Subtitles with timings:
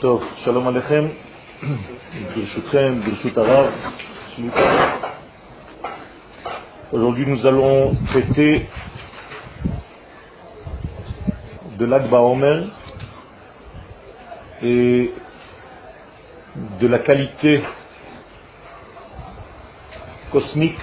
[0.00, 1.06] טוב, שלום עליכם,
[2.34, 3.72] ברשותכם, ברשות הרב,
[6.92, 8.66] Aujourd'hui nous allons traiter
[11.78, 12.68] de l'Akba Omer
[14.62, 15.12] et
[16.80, 17.62] de la qualité
[20.30, 20.78] cosmique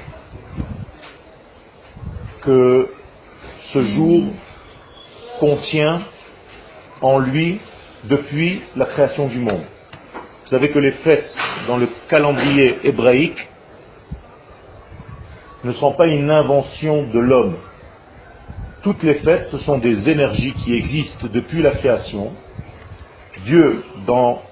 [2.41, 2.89] que
[3.71, 4.23] ce jour
[5.39, 6.01] contient
[7.01, 7.61] en lui
[8.08, 9.64] depuis la création du monde.
[10.44, 13.48] Vous savez que les fêtes dans le calendrier hébraïque
[15.64, 17.56] ne sont pas une invention de l'homme.
[18.82, 22.32] Toutes les fêtes, ce sont des énergies qui existent depuis la création.
[23.44, 24.42] Dieu, dans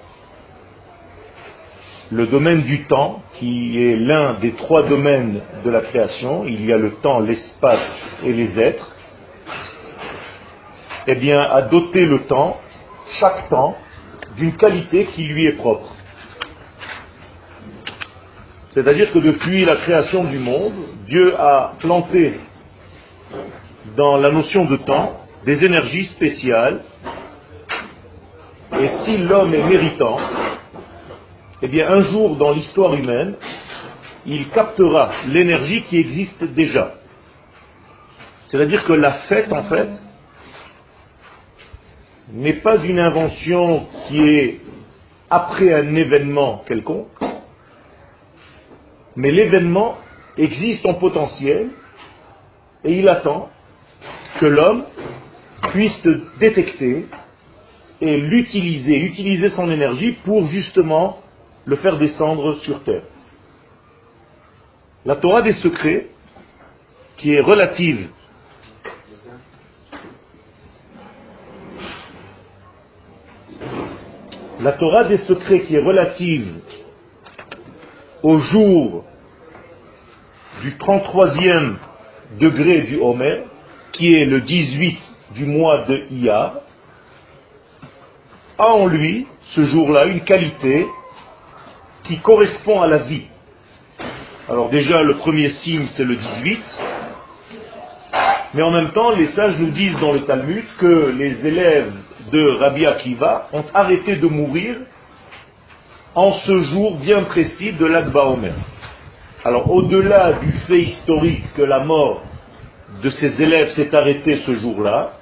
[2.11, 6.71] le domaine du temps, qui est l'un des trois domaines de la création, il y
[6.71, 8.95] a le temps, l'espace et les êtres,
[11.07, 12.59] eh bien, a doté le temps,
[13.19, 13.75] chaque temps,
[14.37, 15.93] d'une qualité qui lui est propre.
[18.71, 20.73] C'est-à-dire que depuis la création du monde,
[21.07, 22.39] Dieu a planté
[23.95, 26.81] dans la notion de temps des énergies spéciales.
[28.79, 30.17] Et si l'homme est méritant,
[31.61, 33.35] eh bien un jour dans l'histoire humaine,
[34.25, 36.95] il captera l'énergie qui existe déjà.
[38.51, 39.89] C'est-à-dire que la fête, en fait,
[42.31, 44.59] n'est pas une invention qui est
[45.29, 47.07] après un événement quelconque,
[49.15, 49.97] mais l'événement
[50.37, 51.69] existe en potentiel
[52.83, 53.49] et il attend
[54.39, 54.83] que l'homme
[55.71, 56.01] puisse
[56.39, 57.05] détecter
[57.99, 61.19] et l'utiliser, utiliser son énergie pour justement
[61.65, 63.03] le faire descendre sur terre.
[65.05, 66.07] La Torah des secrets,
[67.17, 68.09] qui est relative
[74.67, 76.59] la Torah des secrets qui est relative
[78.21, 79.05] au jour
[80.61, 81.75] du 33e
[82.37, 83.43] degré du Homer,
[83.93, 84.99] qui est le 18
[85.35, 86.55] du mois de Iyar,
[88.57, 89.25] a en lui,
[89.55, 90.85] ce jour-là, une qualité
[92.03, 93.27] qui correspond à la vie.
[94.49, 96.59] Alors déjà, le premier signe, c'est le 18,
[98.53, 101.93] mais en même temps, les sages nous disent dans le Talmud que les élèves
[102.31, 104.75] de Rabbi Akiva ont arrêté de mourir
[106.15, 108.53] en ce jour bien précis de l'Akba Omer.
[109.45, 112.21] Alors au-delà du fait historique que la mort
[113.03, 115.13] de ces élèves s'est arrêtée ce jour-là,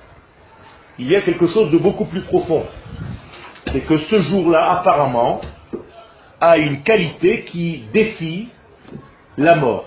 [0.98, 2.64] il y a quelque chose de beaucoup plus profond.
[3.72, 5.42] C'est que ce jour-là, apparemment,
[6.40, 8.50] a une qualité qui défie
[9.38, 9.86] la mort.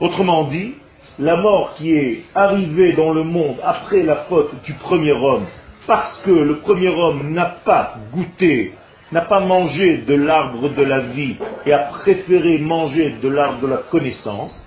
[0.00, 0.74] Autrement dit,
[1.18, 5.46] la mort qui est arrivée dans le monde après la faute du premier homme,
[5.88, 8.74] parce que le premier homme n'a pas goûté,
[9.10, 13.68] n'a pas mangé de l'arbre de la vie et a préféré manger de l'arbre de
[13.68, 14.64] la connaissance,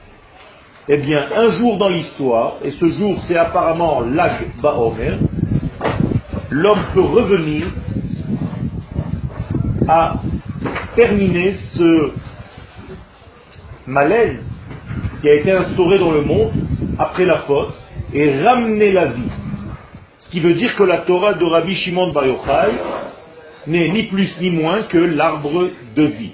[0.90, 5.20] eh bien, un jour dans l'histoire, et ce jour c'est apparemment l'Ag Baomer,
[6.50, 7.68] l'homme peut revenir
[9.88, 10.16] à
[10.96, 12.12] terminer ce
[13.86, 14.44] malaise
[15.22, 16.52] qui a été instauré dans le monde
[16.98, 17.80] après la faute
[18.12, 19.30] et ramener la vie.
[20.32, 22.72] Qui veut dire que la Torah de Rabbi Shimon Bar Yochai
[23.68, 26.32] n'est ni plus ni moins que l'arbre de vie,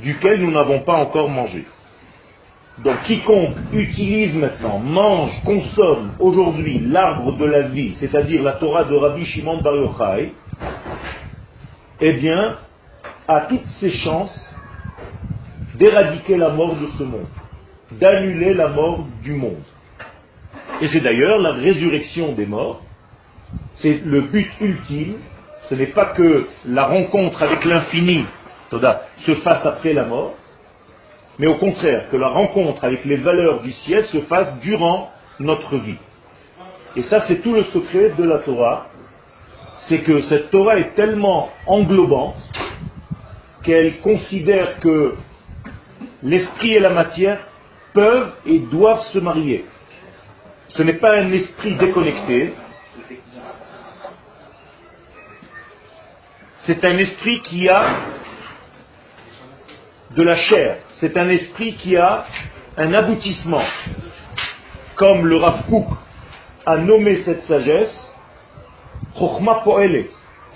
[0.00, 1.64] duquel nous n'avons pas encore mangé.
[2.84, 8.94] Donc quiconque utilise maintenant, mange, consomme aujourd'hui l'arbre de la vie, c'est-à-dire la Torah de
[8.94, 10.32] Rabbi Shimon Bar Yochai,
[12.00, 12.56] eh bien,
[13.26, 14.54] a toutes ses chances
[15.76, 17.28] d'éradiquer la mort de ce monde,
[17.92, 19.64] d'annuler la mort du monde.
[20.80, 22.82] Et c'est d'ailleurs la résurrection des morts,
[23.76, 25.14] c'est le but ultime,
[25.68, 28.24] ce n'est pas que la rencontre avec l'infini
[28.70, 30.34] se fasse après la mort,
[31.38, 35.10] mais au contraire, que la rencontre avec les valeurs du ciel se fasse durant
[35.40, 35.98] notre vie.
[36.94, 38.88] Et ça, c'est tout le secret de la Torah,
[39.88, 42.36] c'est que cette Torah est tellement englobante
[43.62, 45.14] qu'elle considère que
[46.22, 47.40] l'esprit et la matière
[47.92, 49.64] peuvent et doivent se marier.
[50.70, 52.52] Ce n'est pas un esprit déconnecté,
[56.64, 58.00] c'est un esprit qui a
[60.10, 62.26] de la chair, c'est un esprit qui a
[62.76, 63.62] un aboutissement.
[64.96, 65.86] Comme le Rav Kook
[66.64, 68.14] a nommé cette sagesse,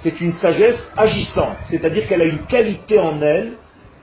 [0.02, 3.52] c'est une sagesse agissante, c'est-à-dire qu'elle a une qualité en elle,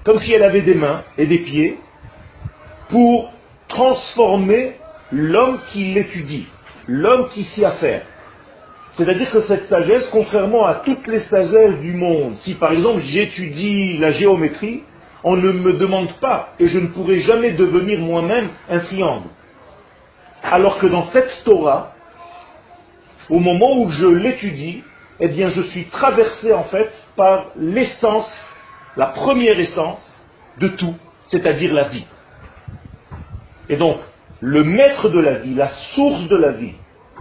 [0.04, 1.78] comme si elle avait des mains et des pieds,
[2.90, 3.32] pour
[3.68, 4.78] transformer
[5.12, 6.48] l'homme qui l'étudie,
[6.88, 8.04] l'homme qui s'y affaire.
[8.94, 13.98] C'est-à-dire que cette sagesse, contrairement à toutes les sagesses du monde, si par exemple j'étudie
[14.00, 14.84] la géométrie,
[15.24, 19.28] on ne me demande pas, et je ne pourrai jamais devenir moi-même un triangle.
[20.44, 21.94] Alors que dans cette Torah,
[23.30, 24.84] au moment où je l'étudie,
[25.20, 28.32] eh bien je suis traversé en fait par l'essence,
[28.96, 30.22] la première essence
[30.60, 30.96] de tout,
[31.26, 32.06] c'est-à-dire la vie.
[33.70, 33.98] Et donc,
[34.40, 36.74] le maître de la vie, la source de la vie,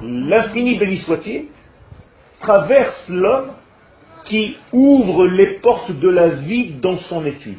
[0.02, 1.46] l'infini béni soit-il,
[2.40, 3.52] traverse l'homme
[4.24, 7.58] qui ouvre les portes de la vie dans son étude.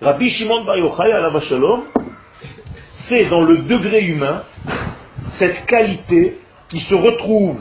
[0.00, 1.10] Rabbi Shimon Bar Yochai,
[1.48, 1.84] Shalom,
[3.08, 4.44] c'est dans le degré humain
[5.38, 7.58] cette qualité qui se retrouve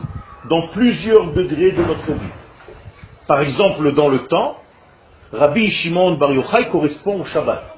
[0.50, 2.32] dans plusieurs degrés de notre vie.
[3.28, 4.58] Par exemple, dans le temps,
[5.32, 7.73] Rabbi Shimon Bar Yochai correspond au Shabbat.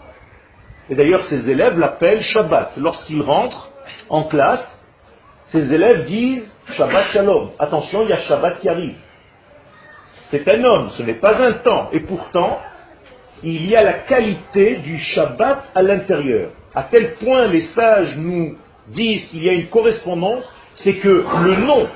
[0.89, 2.77] Et d'ailleurs, ses élèves l'appellent Shabbat.
[2.77, 3.69] Lorsqu'il rentre
[4.09, 4.65] en classe,
[5.47, 7.51] ses élèves disent Shabbat Shalom.
[7.59, 8.95] Attention, il y a Shabbat qui arrive.
[10.29, 11.89] C'est un homme, ce n'est pas un temps.
[11.91, 12.59] Et pourtant,
[13.43, 16.51] il y a la qualité du Shabbat à l'intérieur.
[16.73, 20.43] À tel point les sages nous disent qu'il y a une correspondance,
[20.75, 21.87] c'est que le nom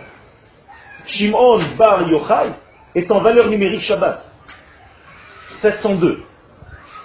[1.06, 2.52] Shimon Bar Yochai
[2.96, 4.20] est en valeur numérique Shabbat.
[5.62, 6.24] 702.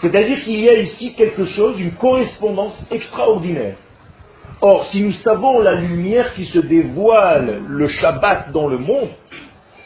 [0.05, 3.77] C'est-à-dire qu'il y a ici quelque chose, une correspondance extraordinaire.
[4.61, 9.09] Or, si nous savons la lumière qui se dévoile le Shabbat dans le monde,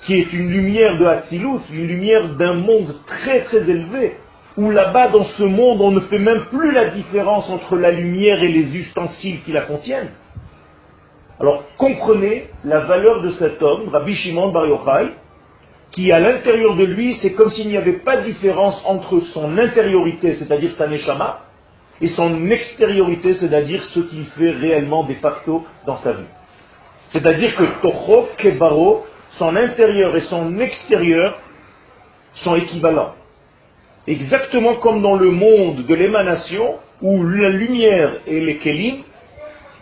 [0.02, 4.16] qui est une lumière de Hatzilut, une lumière d'un monde très très élevé,
[4.56, 8.42] où là-bas dans ce monde on ne fait même plus la différence entre la lumière
[8.42, 10.10] et les ustensiles qui la contiennent,
[11.38, 15.12] alors comprenez la valeur de cet homme, Rabbi Shimon Bar Yochai,
[15.90, 19.56] qui à l'intérieur de lui, c'est comme s'il n'y avait pas de différence entre son
[19.56, 21.40] intériorité, c'est-à-dire sa neshama,
[22.00, 26.28] et son extériorité, c'est-à-dire ce qu'il fait réellement de facto dans sa vie.
[27.10, 29.06] C'est-à-dire que Toho Kebaro,
[29.38, 31.40] son intérieur et son extérieur
[32.34, 33.14] sont équivalents.
[34.06, 39.02] Exactement comme dans le monde de l'émanation, où la lumière et les kelim,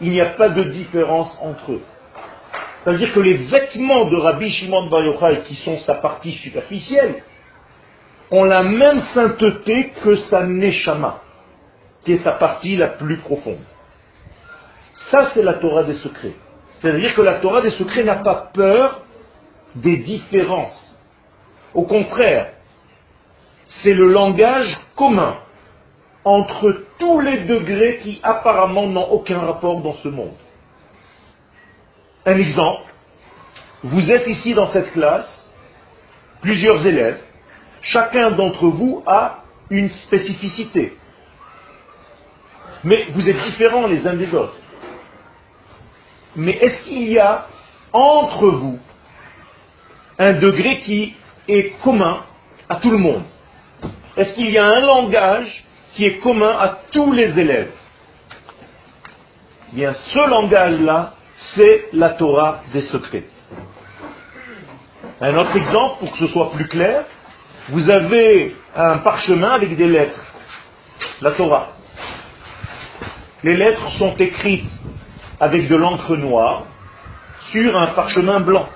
[0.01, 1.83] il n'y a pas de différence entre eux.
[2.87, 7.25] C'est-à-dire que les vêtements de Rabbi Shimon Bar Yochai, qui sont sa partie superficielle,
[8.31, 11.21] ont la même sainteté que sa neshama,
[12.05, 13.59] qui est sa partie la plus profonde.
[15.11, 16.37] Ça, c'est la Torah des secrets.
[16.79, 19.01] C'est-à-dire que la Torah des secrets n'a pas peur
[19.75, 20.97] des différences.
[21.75, 22.53] Au contraire,
[23.83, 25.39] c'est le langage commun
[26.23, 30.37] entre tous les degrés qui apparemment n'ont aucun rapport dans ce monde.
[32.27, 32.93] Un exemple,
[33.85, 35.49] vous êtes ici dans cette classe,
[36.41, 37.23] plusieurs élèves,
[37.83, 40.97] chacun d'entre vous a une spécificité.
[42.83, 44.57] Mais vous êtes différents les uns des autres.
[46.35, 47.47] Mais est-ce qu'il y a
[47.93, 48.79] entre vous
[50.19, 51.15] un degré qui
[51.47, 52.25] est commun
[52.69, 53.23] à tout le monde?
[54.17, 55.65] Est-ce qu'il y a un langage
[55.95, 57.73] qui est commun à tous les élèves?
[59.73, 61.16] Bien, ce langage-là,
[61.55, 63.25] c'est la Torah des secrets.
[65.21, 67.05] Un autre exemple, pour que ce soit plus clair,
[67.69, 70.25] vous avez un parchemin avec des lettres,
[71.21, 71.69] la Torah.
[73.43, 74.71] Les lettres sont écrites
[75.41, 76.65] avec de l'encre noire
[77.51, 78.69] sur un parchemin blanc.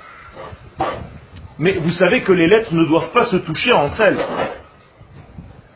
[1.59, 4.25] Mais vous savez que les lettres ne doivent pas se toucher entre elles.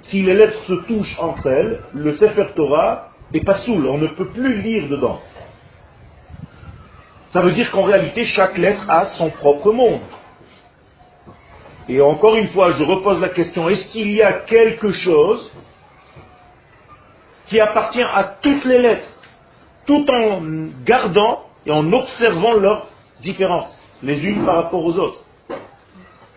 [0.03, 4.07] Si les lettres se touchent entre elles, le Sefer Torah est pas soul, on ne
[4.09, 5.21] peut plus lire dedans.
[7.35, 9.99] Ça veut dire qu'en réalité, chaque lettre a son propre monde.
[11.89, 15.53] Et encore une fois, je repose la question, est-ce qu'il y a quelque chose
[17.49, 19.09] qui appartient à toutes les lettres,
[19.85, 20.43] tout en
[20.85, 22.87] gardant et en observant leurs
[23.21, 25.19] différences, les unes par rapport aux autres?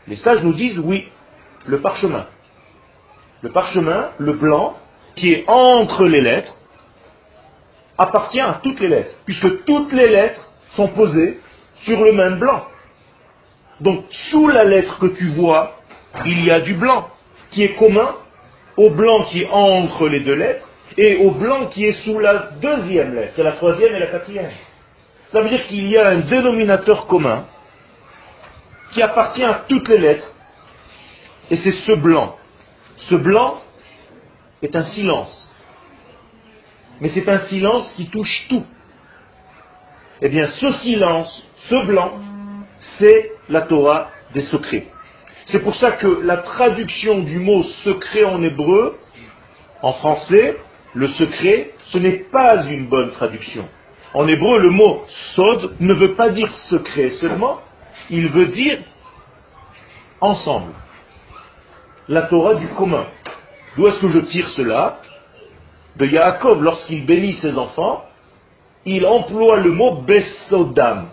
[0.07, 1.07] Les sages nous disent oui,
[1.67, 2.25] le parchemin.
[3.43, 4.75] Le parchemin, le blanc,
[5.15, 6.55] qui est entre les lettres,
[7.99, 10.46] appartient à toutes les lettres, puisque toutes les lettres
[10.77, 11.39] sont posées
[11.83, 12.65] sur le même blanc.
[13.81, 15.75] Donc sous la lettre que tu vois,
[16.25, 17.09] il y a du blanc
[17.51, 18.15] qui est commun
[18.77, 20.67] au blanc qui est entre les deux lettres
[20.97, 24.51] et au blanc qui est sous la deuxième lettre, la troisième et la quatrième.
[25.31, 27.45] Ça veut dire qu'il y a un dénominateur commun
[28.91, 30.31] qui appartient à toutes les lettres
[31.49, 32.35] et c'est ce blanc.
[32.97, 33.61] Ce blanc
[34.61, 35.49] est un silence.
[36.99, 38.65] Mais c'est un silence qui touche tout.
[40.21, 42.13] Eh bien, ce silence, ce blanc,
[42.97, 44.87] c'est la Torah des secrets.
[45.45, 48.97] C'est pour ça que la traduction du mot secret en hébreu,
[49.81, 50.57] en français,
[50.93, 53.67] le secret, ce n'est pas une bonne traduction.
[54.13, 55.05] En hébreu, le mot
[55.35, 57.59] sod ne veut pas dire secret seulement,
[58.09, 58.79] il veut dire
[60.19, 60.73] ensemble.
[62.07, 63.05] La Torah du commun.
[63.75, 64.99] D'où est-ce que je tire cela?
[65.97, 68.03] De Yaakov, lorsqu'il bénit ses enfants,
[68.87, 71.09] il emploie le mot Besodam.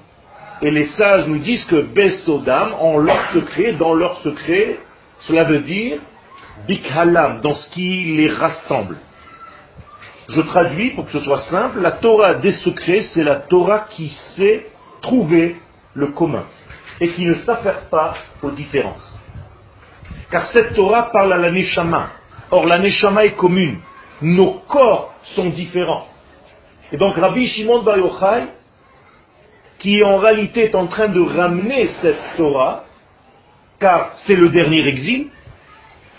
[0.62, 4.78] Et les sages nous disent que Besodam, en leur secret, dans leur secret,
[5.20, 5.98] cela veut dire
[6.68, 8.96] Bikhalam, dans ce qui les rassemble.
[10.28, 14.08] Je traduis pour que ce soit simple, la Torah des secrets, c'est la Torah qui
[14.36, 14.66] sait
[15.02, 15.56] trouver
[15.94, 16.44] le commun
[17.00, 19.18] et qui ne s'affaire pas aux différences.
[20.30, 22.10] Car cette Torah parle à la Neshama.
[22.50, 23.80] Or, la Neshama est commune.
[24.22, 26.06] Nos corps sont différents.
[26.92, 28.44] Et donc, Rabbi Shimon Bar Yochai,
[29.78, 32.84] qui en réalité est en train de ramener cette Torah,
[33.80, 35.28] car c'est le dernier exil,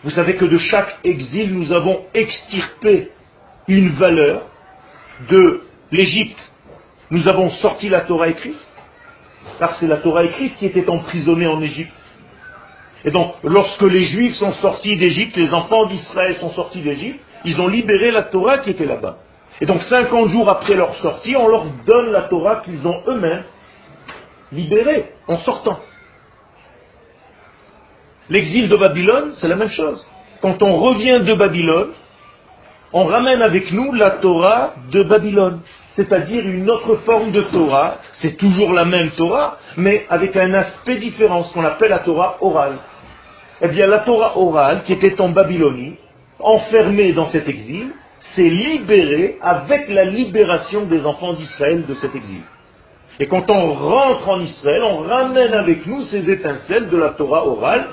[0.03, 3.09] vous savez que de chaque exil, nous avons extirpé
[3.67, 4.43] une valeur
[5.29, 6.51] de l'Égypte.
[7.09, 8.59] Nous avons sorti la Torah écrite,
[9.57, 12.05] car c'est la Torah écrite qui était emprisonnée en Égypte.
[13.03, 17.59] Et donc, lorsque les Juifs sont sortis d'Égypte, les enfants d'Israël sont sortis d'Égypte, ils
[17.61, 19.17] ont libéré la Torah qui était là-bas.
[19.61, 23.43] Et donc, 50 jours après leur sortie, on leur donne la Torah qu'ils ont eux-mêmes
[24.51, 25.79] libérée en sortant.
[28.29, 30.05] L'exil de Babylone, c'est la même chose.
[30.41, 31.91] Quand on revient de Babylone,
[32.91, 35.59] on ramène avec nous la Torah de Babylone,
[35.95, 37.97] c'est-à-dire une autre forme de Torah.
[38.21, 42.37] C'est toujours la même Torah, mais avec un aspect différent, ce qu'on appelle la Torah
[42.41, 42.77] orale.
[43.61, 45.97] Eh bien, la Torah orale, qui était en Babylonie,
[46.39, 47.91] enfermée dans cet exil,
[48.33, 52.41] s'est libérée avec la libération des enfants d'Israël de cet exil.
[53.19, 57.45] Et quand on rentre en Israël, on ramène avec nous ces étincelles de la Torah
[57.45, 57.87] orale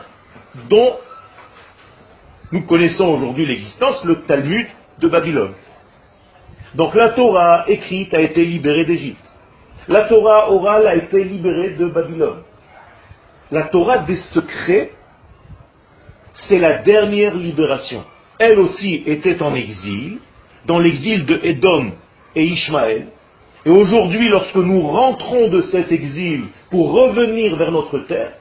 [0.69, 0.97] dont
[2.51, 4.67] nous connaissons aujourd'hui l'existence, le Talmud
[4.99, 5.55] de Babylone.
[6.75, 9.25] Donc la Torah écrite a été libérée d'Égypte.
[9.89, 12.43] La Torah orale a été libérée de Babylone.
[13.51, 14.93] La Torah des secrets,
[16.49, 18.05] c'est la dernière libération.
[18.39, 20.19] Elle aussi était en exil,
[20.67, 21.93] dans l'exil de Édom
[22.35, 23.09] et Ishmaël.
[23.65, 28.33] Et aujourd'hui, lorsque nous rentrons de cet exil pour revenir vers notre terre,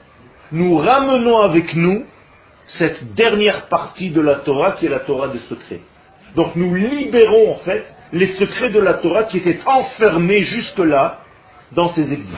[0.50, 2.04] nous ramenons avec nous
[2.66, 5.80] cette dernière partie de la Torah qui est la Torah des secrets.
[6.34, 11.20] Donc nous libérons en fait les secrets de la Torah qui étaient enfermés jusque-là
[11.72, 12.36] dans ces exils.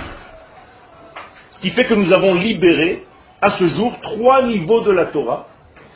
[1.50, 3.04] Ce qui fait que nous avons libéré
[3.40, 5.46] à ce jour trois niveaux de la Torah.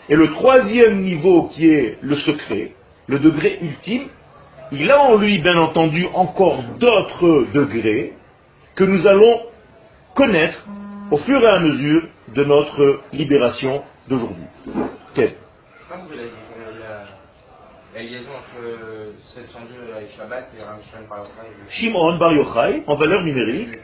[0.09, 2.73] Et le troisième niveau qui est le secret,
[3.09, 4.09] le degré ultime,
[4.73, 8.15] il a en lui bien entendu encore d'autres degrés
[8.75, 9.41] que nous allons
[10.15, 10.67] connaître
[11.11, 14.45] au fur et à mesure de notre libération d'aujourd'hui.
[15.15, 15.35] Quel?
[17.95, 23.23] La liaison entre 702 et Shabbat et Ramshan Bar Yochai Shimon Bar Yochai, en valeur
[23.23, 23.79] numérique.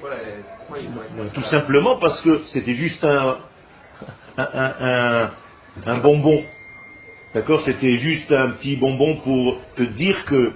[0.00, 1.30] Quoi la...
[1.32, 3.38] Tout simplement parce que c'était juste un,
[4.36, 5.30] un, un,
[5.86, 6.42] un bonbon.
[7.34, 10.52] D'accord C'était juste un petit bonbon pour te dire que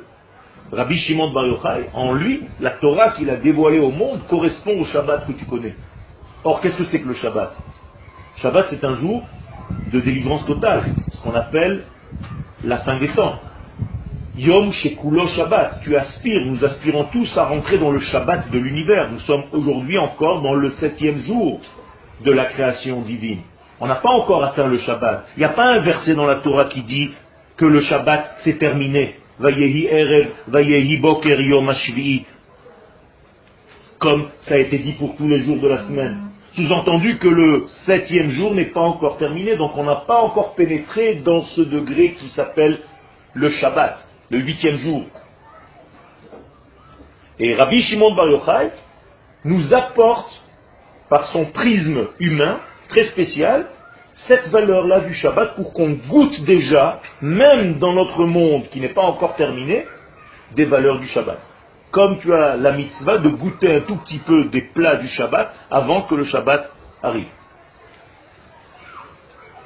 [0.73, 4.85] Rabbi Shimon Bar Yochai, en lui, la Torah qu'il a dévoilée au monde correspond au
[4.87, 5.75] Shabbat que tu connais.
[6.45, 7.53] Or, qu'est-ce que c'est que le Shabbat?
[8.37, 9.23] Shabbat, c'est un jour
[9.93, 11.85] de délivrance totale, ce qu'on appelle
[12.65, 13.39] la fin des temps.
[14.35, 19.11] Yom Shekulo Shabbat, tu aspires, nous aspirons tous à rentrer dans le Shabbat de l'univers.
[19.13, 21.61] Nous sommes aujourd'hui encore dans le septième jour
[22.25, 23.41] de la création divine.
[23.83, 25.25] On n'a pas encore atteint le Shabbat.
[25.37, 27.11] Il n'y a pas un verset dans la Torah qui dit
[27.57, 29.17] que le Shabbat c'est terminé.
[33.99, 36.29] Comme ça a été dit pour tous les jours de la semaine.
[36.55, 41.17] Sous-entendu que le septième jour n'est pas encore terminé, donc on n'a pas encore pénétré
[41.17, 42.79] dans ce degré qui s'appelle
[43.35, 43.97] le Shabbat,
[44.31, 45.07] le huitième jour.
[47.41, 48.71] Et Rabbi Shimon Bar Yochai
[49.45, 50.41] nous apporte,
[51.09, 52.61] par son prisme humain
[52.93, 53.67] très spécial,
[54.29, 59.03] cette valeur-là du Shabbat pour qu'on goûte déjà, même dans notre monde qui n'est pas
[59.03, 59.87] encore terminé,
[60.55, 61.39] des valeurs du Shabbat
[61.93, 65.55] comme tu as la mitzvah de goûter un tout petit peu des plats du Shabbat
[65.71, 66.63] avant que le Shabbat
[67.03, 67.29] arrive.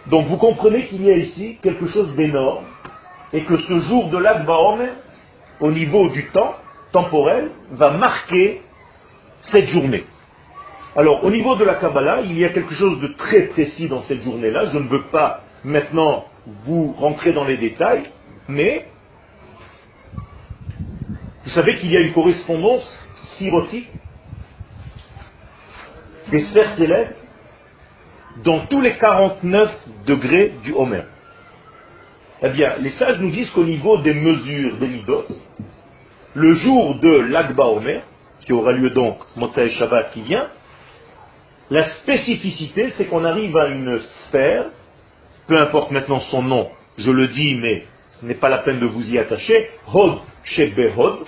[0.09, 2.65] Donc vous comprenez qu'il y a ici quelque chose d'énorme
[3.33, 4.57] et que ce jour de l'Akba
[5.61, 6.57] au niveau du temps
[6.93, 8.63] temporel, va marquer
[9.43, 10.05] cette journée.
[10.97, 14.01] Alors, au niveau de la Kabbalah, il y a quelque chose de très précis dans
[14.03, 14.65] cette journée-là.
[14.73, 16.25] Je ne veux pas maintenant
[16.65, 18.05] vous rentrer dans les détails,
[18.49, 18.87] mais
[21.45, 22.89] vous savez qu'il y a une correspondance
[23.37, 23.91] sirotique
[26.31, 27.17] des sphères célestes
[28.43, 31.03] dans tous les 49 degrés du Homer.
[32.43, 35.03] Eh bien, les sages nous disent qu'au niveau des mesures des
[36.35, 38.01] le jour de l'Akba Homer,
[38.41, 40.49] qui aura lieu donc Motsai Shabbat qui vient,
[41.71, 44.67] La spécificité, c'est qu'on arrive à une sphère,
[45.49, 48.87] peu importe maintenant son nom, je le dis, mais ce n'est pas la peine de
[48.87, 51.19] vous y attacher, Hod Shebehod.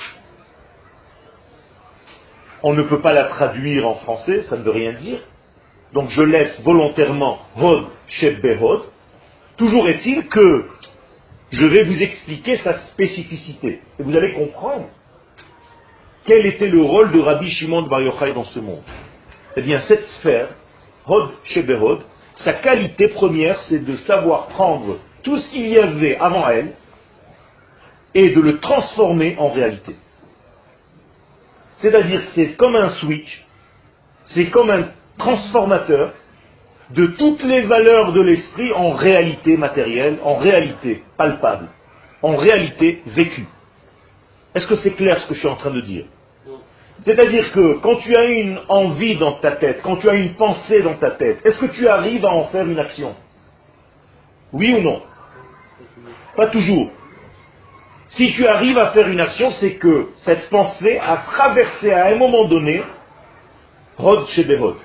[2.62, 5.18] On ne peut pas la traduire en français, ça ne veut rien dire.
[5.92, 8.82] Donc je laisse volontairement Hod Shebehod.
[9.56, 10.68] Toujours est-il que
[11.50, 13.80] je vais vous expliquer sa spécificité.
[13.98, 14.86] Et vous allez comprendre
[16.24, 18.82] quel était le rôle de Rabbi Shimon de Bar Yochai dans ce monde.
[19.56, 20.50] Eh bien, cette sphère,
[21.06, 26.48] Hod Shebehod, sa qualité première, c'est de savoir prendre tout ce qu'il y avait avant
[26.48, 26.74] elle
[28.14, 29.96] et de le transformer en réalité.
[31.78, 33.46] C'est-à-dire que c'est comme un switch,
[34.26, 36.12] c'est comme un transformateur
[36.90, 41.68] de toutes les valeurs de l'esprit en réalité matérielle, en réalité palpable,
[42.22, 43.46] en réalité vécue.
[44.54, 46.06] Est-ce que c'est clair ce que je suis en train de dire?
[47.04, 50.82] C'est-à-dire que quand tu as une envie dans ta tête, quand tu as une pensée
[50.82, 53.14] dans ta tête, est-ce que tu arrives à en faire une action?
[54.52, 55.02] Oui ou non?
[56.36, 56.90] Pas toujours.
[58.10, 62.16] Si tu arrives à faire une action, c'est que cette pensée a traversé à un
[62.16, 62.82] moment donné
[63.98, 64.76] Rod Shebehod.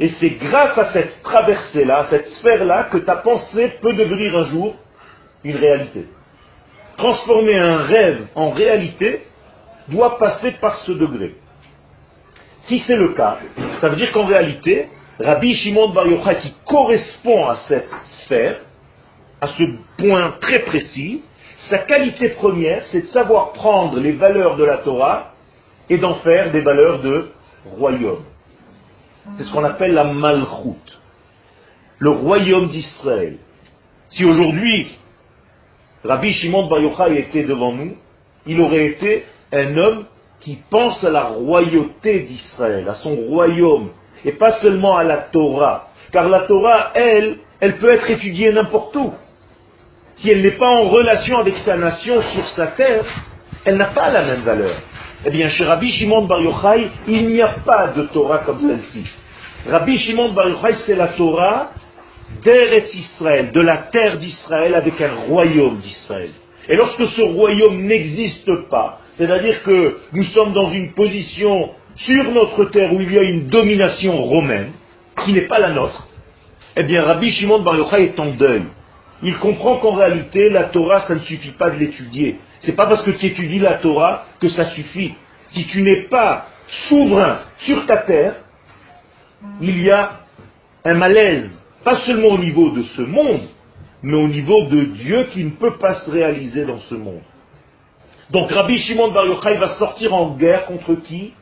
[0.00, 4.76] Et c'est grâce à cette traversée-là, cette sphère-là, que ta pensée peut devenir un jour
[5.44, 6.06] une réalité.
[6.96, 9.27] Transformer un rêve en réalité
[9.90, 11.36] doit passer par ce degré.
[12.66, 13.38] Si c'est le cas,
[13.80, 17.88] ça veut dire qu'en réalité, Rabbi Shimon Bar Yochai, qui correspond à cette
[18.22, 18.60] sphère,
[19.40, 19.62] à ce
[19.96, 21.22] point très précis,
[21.70, 25.32] sa qualité première, c'est de savoir prendre les valeurs de la Torah
[25.90, 27.30] et d'en faire des valeurs de
[27.64, 28.24] royaume.
[29.36, 31.00] C'est ce qu'on appelle la malchoute,
[31.98, 33.38] le royaume d'Israël.
[34.10, 34.98] Si aujourd'hui
[36.04, 37.96] Rabbi Shimon Bar Yochai était devant nous,
[38.46, 40.04] il aurait été un homme
[40.40, 43.90] qui pense à la royauté d'Israël, à son royaume,
[44.24, 45.88] et pas seulement à la Torah.
[46.12, 49.12] Car la Torah, elle, elle peut être étudiée n'importe où
[50.20, 53.04] si elle n'est pas en relation avec sa nation sur sa terre,
[53.64, 54.74] elle n'a pas la même valeur.
[55.24, 59.04] Eh bien, chez Rabbi Shimon Bar Yochai, il n'y a pas de Torah comme celle-ci.
[59.68, 61.70] Rabbi Shimon Bar Yochai, c'est la Torah
[62.44, 66.30] d'Eretz Israël, de la terre d'Israël avec un royaume d'Israël.
[66.68, 72.64] Et lorsque ce royaume n'existe pas, c'est-à-dire que nous sommes dans une position sur notre
[72.66, 74.70] terre où il y a une domination romaine,
[75.24, 76.08] qui n'est pas la nôtre,
[76.76, 78.62] eh bien Rabbi Shimon Bar Yochai est en deuil
[79.22, 82.38] il comprend qu'en réalité, la Torah, ça ne suffit pas de l'étudier.
[82.62, 85.14] C'est pas parce que tu étudies la Torah que ça suffit.
[85.48, 86.46] Si tu n'es pas
[86.88, 88.36] souverain sur ta terre,
[89.60, 90.20] il y a
[90.84, 91.50] un malaise,
[91.84, 93.42] pas seulement au niveau de ce monde,
[94.02, 97.22] mais au niveau de Dieu qui ne peut pas se réaliser dans ce monde.
[98.30, 101.32] Donc Rabbi Shimon Bar Yochai va sortir en guerre contre qui?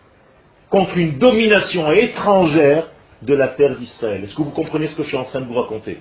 [0.70, 2.88] Contre une domination étrangère
[3.22, 4.25] de la terre d'Israël.
[4.25, 6.01] Est-ce que vous comprenez ce que je suis en train de vous raconter?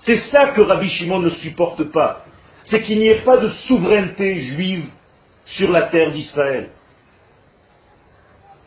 [0.00, 2.24] C'est ça que Rabbi Shimon ne supporte pas.
[2.64, 4.86] C'est qu'il n'y ait pas de souveraineté juive
[5.46, 6.70] sur la terre d'Israël.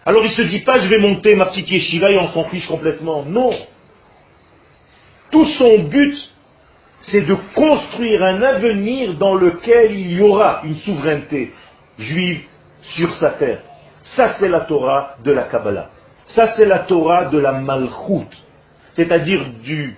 [0.06, 2.45] Alors il ne se dit pas je vais monter ma petite yeshiva et on s'en
[2.45, 3.23] fiche complètement.
[3.23, 3.52] Non.
[5.32, 6.15] Tout son but,
[7.01, 11.53] c'est de construire un avenir dans lequel il y aura une souveraineté
[11.97, 12.41] juive
[12.95, 13.62] sur sa terre.
[14.15, 15.89] Ça c'est la Torah de la Kabbalah.
[16.25, 18.27] Ça c'est la Torah de la Malchut.
[18.93, 19.95] C'est-à-dire du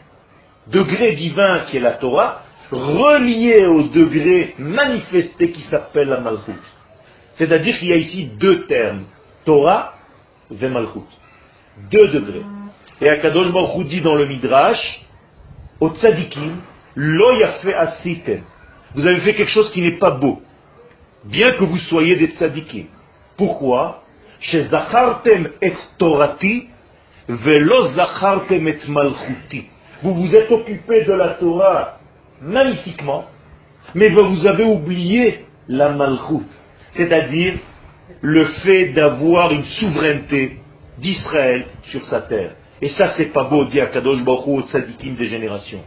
[0.68, 6.52] degré divin qui est la Torah, relié au degré manifesté qui s'appelle la Malchut.
[7.36, 9.04] C'est-à-dire qu'il y a ici deux termes,
[9.46, 9.94] Torah
[10.52, 11.08] et Malchut.
[11.90, 12.44] Deux degrés.
[13.02, 15.02] Et Akadosh Baruch dans le Midrash,
[15.80, 16.58] au tzadikim,
[16.96, 17.32] lo.
[18.96, 20.42] Vous avez fait quelque chose qui n'est pas beau.
[21.26, 22.86] Bien que vous soyez des tzadikim.
[23.38, 24.04] Pourquoi?
[24.54, 24.64] Et
[27.28, 27.88] velo
[28.50, 29.70] et.
[30.02, 32.00] Vous vous êtes occupé de la Torah
[32.42, 33.26] magnifiquement,
[33.94, 36.52] mais vous avez oublié la malchoute,
[36.94, 37.56] c'est-à-dire
[38.22, 40.58] le fait d'avoir une souveraineté
[40.98, 42.56] d'Israël sur sa terre.
[42.82, 45.84] Et ça, c'est pas beau, dit Akadosh Baruch au tzadikim des générations.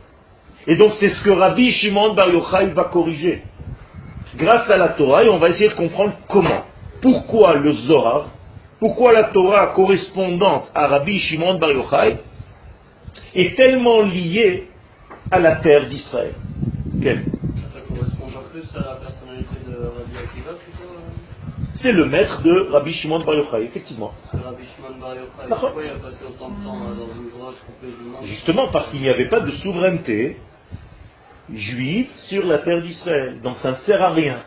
[0.67, 3.43] Et donc, c'est ce que Rabbi Shimon Bar Yochai va corriger.
[4.37, 6.65] Grâce à la Torah, et on va essayer de comprendre comment.
[7.01, 8.29] Pourquoi le Zohar,
[8.79, 12.19] pourquoi la Torah correspondante à Rabbi Shimon Bar Yochai
[13.35, 14.69] est tellement lié
[15.31, 16.35] à la terre d'Israël?
[17.03, 22.41] Quel Ça correspond pas plus à la personnalité de Rabbi Akiva plutôt C'est le maître
[22.43, 24.13] de Rabbi Shimon Bar Yochai, effectivement.
[24.33, 27.57] Rabbi Shimon Bar Yochai, pourquoi il a passé autant de temps euh, dans une grotte
[27.67, 28.25] coupée du monde?
[28.25, 30.39] Justement parce qu'il n'y avait pas de souveraineté
[31.55, 33.41] juive sur la terre d'Israël.
[33.43, 34.39] Donc ça ne sert à rien.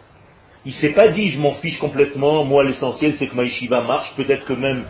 [0.65, 3.81] Il ne s'est pas dit je m'en fiche complètement, moi l'essentiel c'est que ma yeshiva
[3.83, 4.83] marche, peut-être que même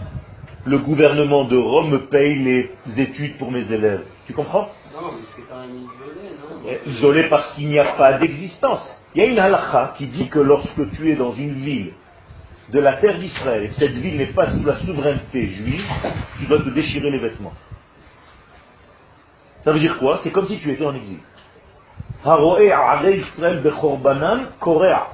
[0.65, 4.03] le gouvernement de Rome me paye les études pour mes élèves.
[4.25, 4.69] Tu comprends?
[4.93, 8.97] Non, mais c'est quand même isolé, non Eh, Isolé parce qu'il n'y a pas d'existence.
[9.13, 11.93] Il y a une halakha qui dit que lorsque tu es dans une ville
[12.71, 15.83] de la terre d'Israël et cette ville n'est pas sous la souveraineté juive,
[16.39, 17.53] tu dois te déchirer les vêtements.
[19.63, 20.19] Ça veut dire quoi?
[20.23, 21.19] C'est comme si tu étais en exil.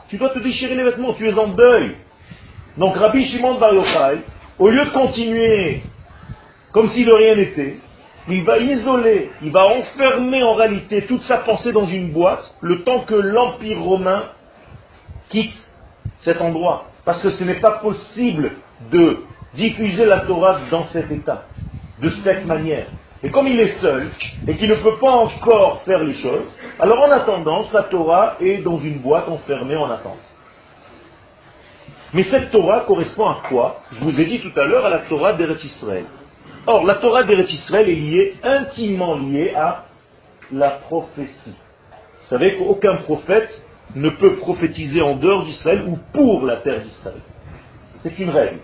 [0.10, 1.96] Tu dois te déchirer les vêtements, tu es en deuil.
[2.78, 4.20] Donc Rabbi Shimon Bar Yochai,
[4.60, 5.82] au lieu de continuer
[6.72, 7.78] comme si de rien n'était,
[8.30, 12.84] il va isoler, il va enfermer en réalité toute sa pensée dans une boîte le
[12.84, 14.24] temps que l'Empire romain
[15.30, 15.56] quitte
[16.22, 16.86] cet endroit.
[17.04, 18.54] Parce que ce n'est pas possible
[18.92, 19.18] de
[19.56, 21.46] diffuser la Torah dans cet état,
[22.02, 22.88] de cette manière.
[23.24, 24.10] Et comme il est seul
[24.48, 28.58] et qu'il ne peut pas encore faire les choses, alors en attendant, sa Torah est
[28.58, 30.20] dans une boîte enfermée en attente.
[32.14, 33.82] Mais cette Torah correspond à quoi?
[33.92, 36.06] Je vous ai dit tout à l'heure à la Torah d'Eretz Israël.
[36.66, 39.86] Or, la Torah d'Eretz Israël est liée, intimement liée à
[40.52, 41.56] la prophétie.
[42.22, 43.50] Vous savez qu'aucun prophète
[43.96, 47.22] ne peut prophétiser en dehors d'Israël ou pour la terre d'Israël.
[48.00, 48.60] C'est une règle.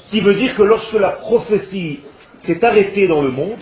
[0.00, 2.00] Ce qui veut dire que lorsque la prophétie
[2.46, 3.58] s'est arrêtée dans le monde,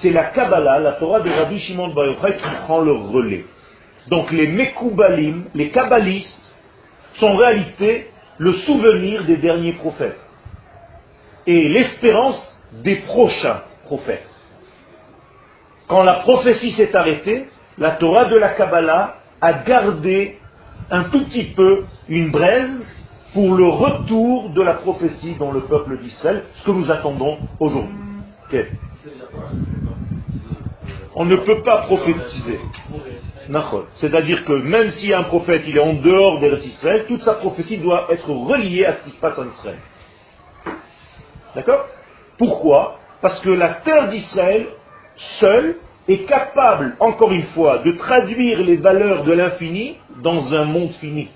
[0.00, 3.44] c'est la Kabbalah, la Torah de Rabbi Shimon Bar Yochai qui prend le relais.
[4.08, 6.54] Donc les Mekoubalim, les Kabbalistes,
[7.14, 10.20] sont en réalité le souvenir des derniers prophètes
[11.46, 12.40] et l'espérance
[12.84, 14.28] des prochains prophètes.
[15.88, 17.46] Quand la prophétie s'est arrêtée,
[17.78, 20.38] la Torah de la Kabbalah a gardé
[20.90, 22.84] un tout petit peu une braise
[23.36, 27.94] pour le retour de la prophétie dans le peuple d'Israël, ce que nous attendons aujourd'hui.
[31.14, 32.58] On ne peut pas prophétiser.
[33.96, 37.76] C'est-à-dire que même si un prophète il est en dehors d'Eretz Israël, toute sa prophétie
[37.76, 39.80] doit être reliée à ce qui se passe en Israël.
[41.54, 41.84] D'accord?
[42.38, 42.98] Pourquoi?
[43.20, 44.66] Parce que la terre d'Israël,
[45.40, 45.76] seule,
[46.08, 51.28] est capable, encore une fois, de traduire les valeurs de l'infini dans un monde fini.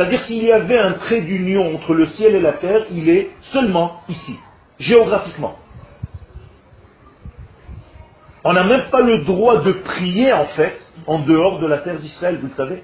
[0.00, 3.28] C'est-à-dire s'il y avait un trait d'union entre le ciel et la terre, il est
[3.52, 4.40] seulement ici,
[4.78, 5.56] géographiquement.
[8.42, 10.74] On n'a même pas le droit de prier, en fait,
[11.06, 12.82] en dehors de la terre d'Israël, vous le savez.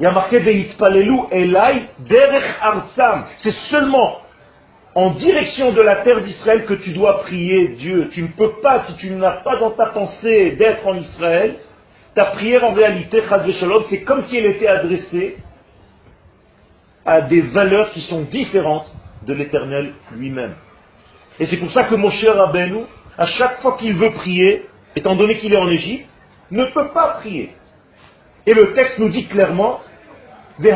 [0.00, 3.26] Il y a marqué Elai Derech Arzam.
[3.36, 4.16] C'est seulement
[4.96, 8.08] en direction de la terre d'Israël que tu dois prier Dieu.
[8.10, 11.54] Tu ne peux pas, si tu n'as pas dans ta pensée d'être en Israël,
[12.16, 13.22] ta prière en réalité,
[13.90, 15.36] c'est comme si elle était adressée
[17.08, 18.86] à des valeurs qui sont différentes
[19.26, 20.54] de l'éternel lui-même.
[21.40, 22.82] Et c'est pour ça que mon cher Rabbeinu,
[23.16, 26.08] à chaque fois qu'il veut prier, étant donné qu'il est en Égypte,
[26.50, 27.54] ne peut pas prier.
[28.46, 29.80] Et le texte nous dit clairement,
[30.60, 30.72] je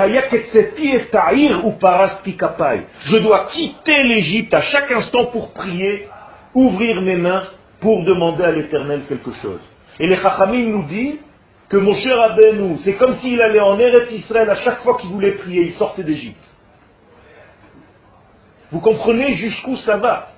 [3.18, 6.08] dois quitter l'Égypte à chaque instant pour prier,
[6.54, 7.42] ouvrir mes mains
[7.80, 9.60] pour demander à l'Éternel quelque chose.
[9.98, 11.24] Et les Chachamim nous disent
[11.72, 15.08] que mon cher Rabbeinu, c'est comme s'il allait en Eretz Israël à chaque fois qu'il
[15.08, 16.44] voulait prier, il sortait d'Égypte.
[18.70, 20.32] Vous comprenez jusqu'où ça va?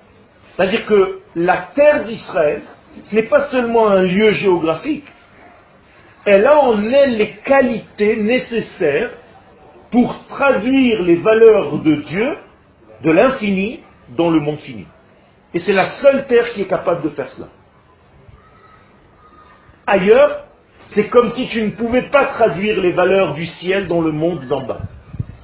[0.55, 2.63] C'est-à-dire que la terre d'Israël,
[3.03, 5.09] ce n'est pas seulement un lieu géographique,
[6.25, 9.11] elle a en elle les qualités nécessaires
[9.91, 12.39] pour traduire les valeurs de Dieu,
[13.03, 14.87] de l'infini, dans le monde fini.
[15.53, 17.49] Et c'est la seule terre qui est capable de faire cela.
[19.85, 20.44] Ailleurs,
[20.95, 24.47] c'est comme si tu ne pouvais pas traduire les valeurs du ciel dans le monde
[24.47, 24.83] d'en bas.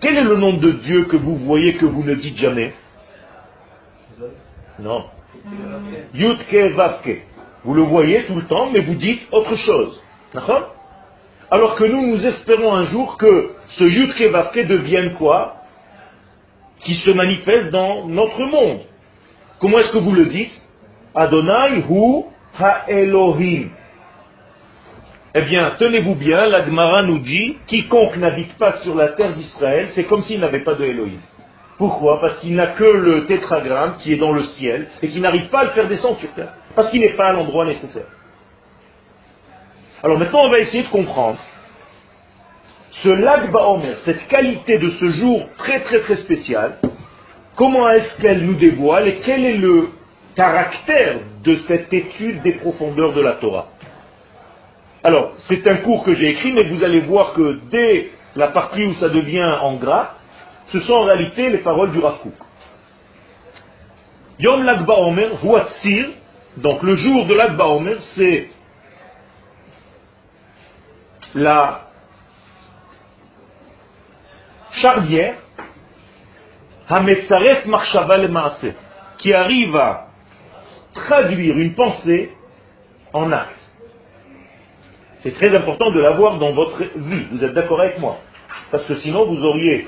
[0.00, 2.72] Quel est le nom de Dieu que vous voyez que vous ne dites jamais?
[4.78, 5.04] Non.
[6.14, 7.22] Yutke Vavke.
[7.64, 10.02] Vous le voyez tout le temps, mais vous dites autre chose.
[11.50, 15.56] Alors que nous, nous espérons un jour que ce Yutke Vavke devienne quoi?
[16.78, 18.80] Qui se manifeste dans notre monde.
[19.58, 20.52] Comment est-ce que vous le dites?
[21.14, 22.24] Adonai hu
[22.58, 23.70] ha-Elohim.
[25.32, 29.88] Eh bien, tenez-vous bien, la Gemara nous dit, quiconque n'habite pas sur la terre d'Israël,
[29.94, 31.20] c'est comme s'il n'avait pas de Elohim.
[31.78, 32.20] Pourquoi?
[32.20, 35.60] Parce qu'il n'a que le tétragramme qui est dans le ciel et qui n'arrive pas
[35.60, 36.52] à le faire descendre sur terre.
[36.74, 38.06] Parce qu'il n'est pas à l'endroit nécessaire.
[40.02, 41.38] Alors maintenant, on va essayer de comprendre
[42.90, 46.78] ce lac Baomer, cette qualité de ce jour très très très spécial,
[47.54, 49.90] comment est-ce qu'elle nous dévoile et quel est le
[50.34, 53.68] caractère de cette étude des profondeurs de la Torah?
[55.02, 58.84] Alors, c'est un cours que j'ai écrit, mais vous allez voir que dès la partie
[58.84, 60.14] où ça devient en gras,
[60.68, 62.18] ce sont en réalité les paroles du Rav.
[64.38, 65.30] Yom Lagba Omer,
[66.56, 68.48] donc le jour de Lagba Omer, c'est
[71.34, 71.88] la
[74.72, 75.36] charnière
[76.88, 78.30] Hametzaref Marshava le
[79.18, 80.08] qui arrive à
[80.94, 82.32] traduire une pensée
[83.12, 83.59] en acte.
[85.22, 87.26] C'est très important de l'avoir dans votre vie.
[87.30, 88.18] Vous êtes d'accord avec moi
[88.70, 89.86] Parce que sinon, vous auriez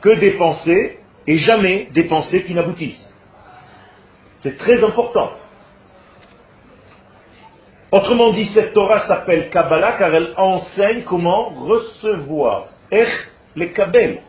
[0.00, 3.12] que des pensées et jamais des pensées qui n'aboutissent.
[4.40, 5.30] C'est très important.
[7.90, 12.66] Autrement dit, cette Torah s'appelle Kabbalah car elle enseigne comment recevoir.
[12.90, 13.08] Ech
[13.56, 14.20] les Kabel.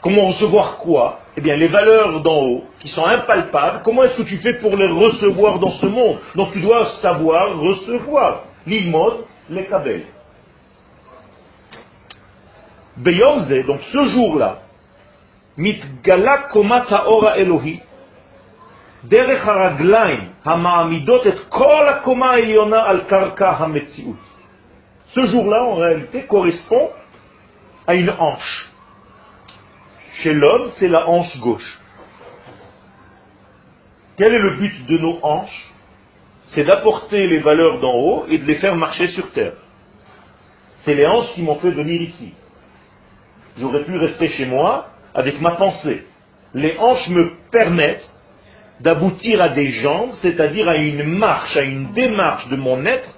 [0.00, 1.20] Comment recevoir quoi?
[1.38, 4.76] Eh bien, les valeurs d'en haut, qui sont impalpables, comment est-ce que tu fais pour
[4.76, 6.18] les recevoir dans ce monde?
[6.34, 8.42] Donc tu dois savoir recevoir.
[8.66, 10.06] L'ilmod, les Kabel.
[12.96, 14.62] Beyomze, donc ce jour-là,
[15.56, 17.82] mitgala komat haora Elohi,
[19.04, 24.18] derech haraglaim hama'amidot et kol hakoma eliona al karka hametziut.
[25.14, 26.90] Ce jour-là, en réalité, correspond
[27.86, 28.72] à une hanche.
[30.22, 31.78] Chez l'homme, c'est la hanche gauche.
[34.16, 35.72] Quel est le but de nos hanches?
[36.46, 39.52] C'est d'apporter les valeurs d'en haut et de les faire marcher sur terre.
[40.82, 42.32] C'est les hanches qui m'ont fait venir ici.
[43.58, 46.04] J'aurais pu rester chez moi avec ma pensée.
[46.52, 48.10] Les hanches me permettent
[48.80, 53.14] d'aboutir à des jambes, c'est-à-dire à une marche, à une démarche de mon être,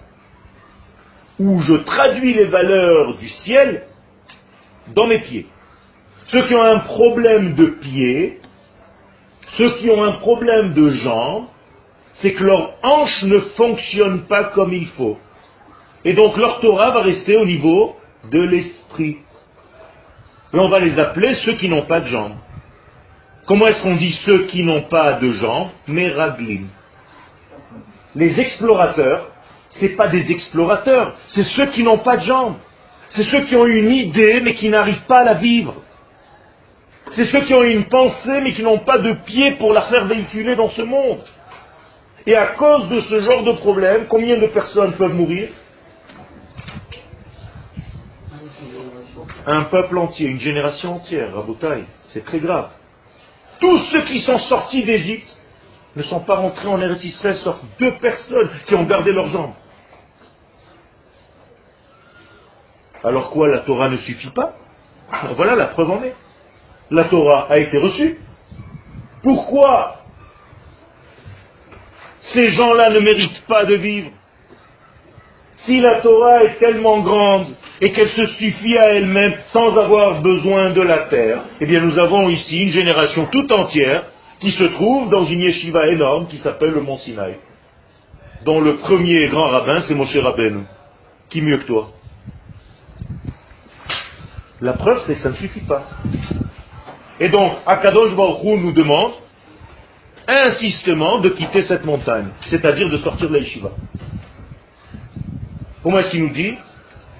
[1.39, 3.87] où je traduis les valeurs du ciel
[4.89, 5.47] dans mes pieds.
[6.31, 8.41] Ceux qui ont un problème de pied,
[9.59, 11.47] ceux qui ont un problème de jambes,
[12.21, 15.19] c'est que leur hanche ne fonctionne pas comme il faut.
[16.05, 17.97] Et donc leur Torah va rester au niveau
[18.31, 19.19] de l'esprit.
[20.53, 22.37] Et on va les appeler ceux qui n'ont pas de jambes.
[23.47, 25.71] Comment est-ce qu'on dit ceux qui n'ont pas de jambes?
[25.89, 26.69] Meraglim.
[28.15, 29.31] Les explorateurs,
[29.73, 32.57] ce pas des explorateurs, c'est ceux qui n'ont pas de jambes.
[33.11, 35.75] C'est ceux qui ont une idée mais qui n'arrivent pas à la vivre.
[37.17, 40.07] C'est ceux qui ont une pensée mais qui n'ont pas de pied pour la faire
[40.07, 41.21] véhiculer dans ce monde.
[42.27, 45.49] Et à cause de ce genre de problème, combien de personnes peuvent mourir?
[49.47, 51.85] Un peuple entier, une génération entière, Raboutaï.
[52.09, 52.71] C'est très grave.
[53.59, 55.37] Tous ceux qui sont sortis d'Égypte
[55.97, 59.55] ne sont pas rentrés en Eretz Israël, sauf deux personnes qui ont gardé leurs jambes.
[63.03, 64.55] Alors quoi, la Torah ne suffit pas?
[65.35, 66.15] Voilà la preuve en est
[66.91, 68.19] la Torah a été reçue.
[69.23, 69.97] Pourquoi
[72.33, 74.11] ces gens-là ne méritent pas de vivre
[75.65, 77.47] Si la Torah est tellement grande
[77.81, 81.99] et qu'elle se suffit à elle-même sans avoir besoin de la terre, eh bien nous
[81.99, 84.05] avons ici une génération tout entière
[84.39, 87.37] qui se trouve dans une yeshiva énorme qui s'appelle le Mont Sinaï,
[88.45, 90.65] dont le premier grand rabbin c'est Moshe Rabbeinu.
[91.29, 91.91] Qui mieux que toi?
[94.61, 95.85] La preuve c'est que ça ne suffit pas.
[97.21, 99.13] Et donc, Akadosh Baruch nous demande
[100.27, 103.71] insistement de quitter cette montagne, c'est-à-dire de sortir de la yeshiva.
[105.83, 106.55] Comment est-ce qu'il nous dit?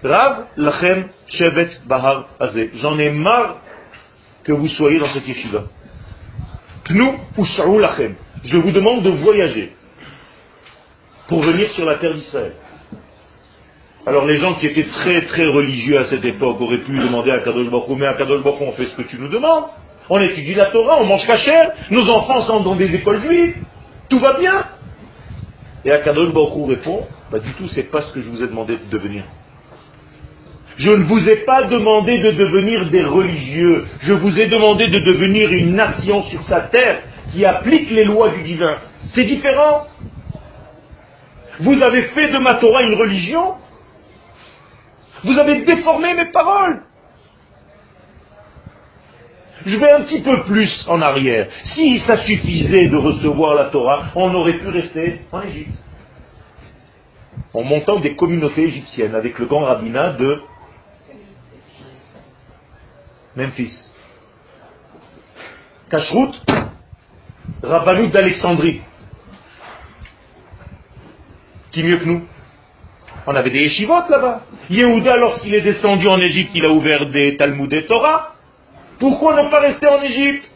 [0.03, 2.71] Rav lachem shevet bahar azeh.
[2.75, 3.59] J'en ai marre
[4.43, 5.65] que vous soyez dans cette yeshiva.
[6.85, 7.11] Pnu
[7.79, 8.15] lachem.
[8.45, 9.75] Je vous demande de voyager
[11.29, 12.55] pour venir sur la terre d'Israël.
[14.07, 17.41] Alors les gens qui étaient très très religieux à cette époque auraient pu demander à
[17.41, 19.67] Kadosh Baruch mais à Kadosh Baruch on fait ce que tu nous demandes
[20.11, 23.55] on étudie la Torah, on mange cachère, nos enfants sont dans des écoles juives,
[24.09, 24.65] tout va bien.
[25.85, 28.77] Et Akadosh Baruch répond, pas du tout, c'est pas ce que je vous ai demandé
[28.77, 29.23] de devenir.
[30.77, 34.99] Je ne vous ai pas demandé de devenir des religieux, je vous ai demandé de
[34.99, 38.79] devenir une nation sur sa terre qui applique les lois du divin.
[39.15, 39.87] C'est différent.
[41.61, 43.55] Vous avez fait de ma Torah une religion.
[45.23, 46.83] Vous avez déformé mes paroles.
[49.67, 51.49] Je vais un petit peu plus en arrière.
[51.65, 55.79] Si ça suffisait de recevoir la Torah, on aurait pu rester en Égypte.
[57.53, 60.41] En montant des communautés égyptiennes avec le grand rabbinat de
[63.37, 63.73] Memphis.
[65.91, 66.35] Kashrut,
[67.63, 68.81] rabbinat d'Alexandrie.
[71.73, 72.23] Qui mieux que nous?
[73.27, 74.43] On avait des yeshivot là-bas.
[74.71, 78.35] Yehuda, lorsqu'il est descendu en Égypte, il a ouvert des Talmud et Torah.
[79.01, 80.51] Pourquoi ne pas rester en Égypte?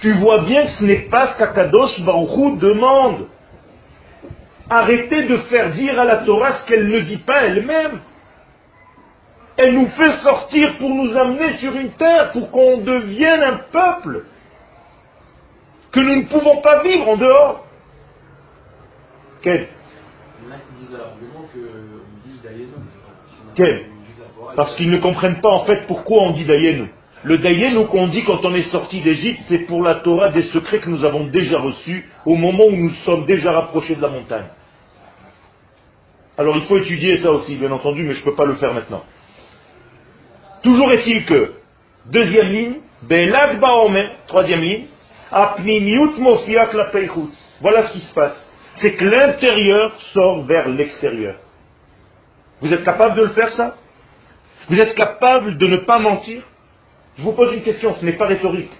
[0.00, 3.26] Tu vois bien que ce n'est pas ce qu'Akadosh Baruchou demande.
[4.68, 8.00] Arrêtez de faire dire à la Torah ce qu'elle ne dit pas elle-même.
[9.56, 14.24] Elle nous fait sortir pour nous amener sur une terre, pour qu'on devienne un peuple
[15.90, 17.66] que nous ne pouvons pas vivre en dehors.
[19.42, 19.68] Quel?
[23.54, 23.99] Quel?
[24.56, 26.90] Parce qu'ils ne comprennent pas en fait pourquoi on dit Dayenu.
[27.22, 30.78] Le Dayenu qu'on dit quand on est sorti d'Égypte, c'est pour la Torah des secrets
[30.78, 34.46] que nous avons déjà reçus au moment où nous sommes déjà rapprochés de la montagne.
[36.38, 38.72] Alors il faut étudier ça aussi, bien entendu, mais je ne peux pas le faire
[38.72, 39.02] maintenant.
[40.62, 41.52] Toujours est-il que,
[42.06, 44.86] deuxième ligne, Belag Baomer, troisième ligne,
[45.30, 46.90] Apnimiut Mofiak la
[47.60, 48.50] Voilà ce qui se passe.
[48.76, 51.36] C'est que l'intérieur sort vers l'extérieur.
[52.60, 53.76] Vous êtes capable de le faire ça?
[54.68, 56.42] Vous êtes capable de ne pas mentir?
[57.16, 58.70] Je vous pose une question, ce n'est pas rhétorique.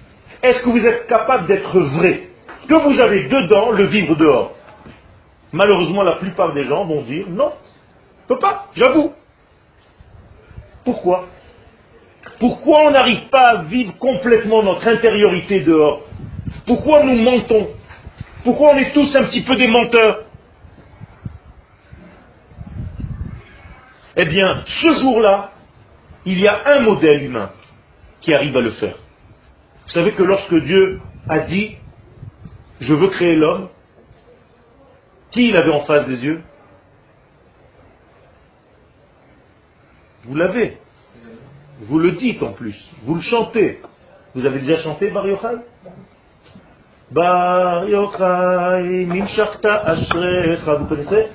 [0.43, 2.29] Est-ce que vous êtes capable d'être vrai?
[2.61, 4.53] Ce que vous avez dedans, le vivre dehors.
[5.53, 7.53] Malheureusement, la plupart des gens vont dire non,
[8.23, 9.13] je peux pas, j'avoue.
[10.85, 11.27] Pourquoi?
[12.39, 16.03] Pourquoi on n'arrive pas à vivre complètement notre intériorité dehors?
[16.67, 17.69] Pourquoi nous mentons?
[18.45, 20.25] Pourquoi on est tous un petit peu des menteurs?
[24.17, 25.51] Eh bien, ce jour-là,
[26.25, 27.51] il y a un modèle humain
[28.21, 28.97] qui arrive à le faire.
[29.87, 31.77] Vous savez que lorsque Dieu a dit,
[32.81, 33.69] je veux créer l'homme,
[35.31, 36.43] qui il avait en face des yeux?
[40.25, 40.79] Vous l'avez.
[41.83, 43.81] Vous le dites en plus, vous le chantez.
[44.35, 45.57] Vous avez déjà chanté Bar Yochai?
[47.11, 49.07] Bar Yochai,
[50.79, 51.27] vous connaissez?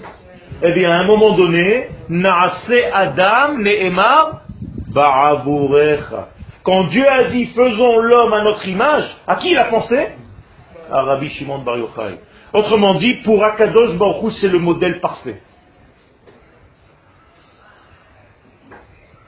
[0.61, 4.44] Eh bien, à un moment donné, Naase Adam Ne'emar
[6.63, 10.07] Quand Dieu a dit faisons l'homme à notre image, à qui il a pensé?
[10.89, 12.19] À Rabbi Shimon Bar Yochai.
[12.53, 15.41] Autrement dit, pour Akadosh Baruch c'est le modèle parfait.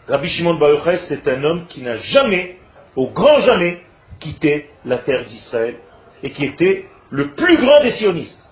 [0.07, 0.71] Rabbi Shimon Bar
[1.07, 2.57] c'est un homme qui n'a jamais,
[2.95, 3.81] au grand jamais,
[4.19, 5.75] quitté la terre d'Israël
[6.23, 8.43] et qui était le plus grand des sionistes.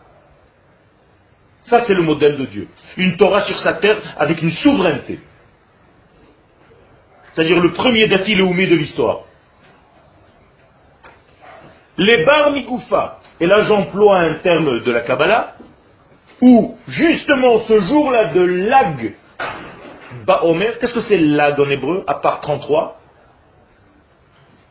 [1.63, 2.67] Ça, c'est le modèle de Dieu.
[2.97, 5.19] Une Torah sur sa terre avec une souveraineté.
[7.36, 9.24] C'est-à-dire le premier Dati Leoumé de l'histoire.
[11.98, 15.56] Les Bar Mikoufa, et là j'emploie un terme de la Kabbalah,
[16.41, 19.13] où justement ce jour-là de lag
[20.26, 23.00] Baomer, qu'est-ce que c'est lag en hébreu, à part 33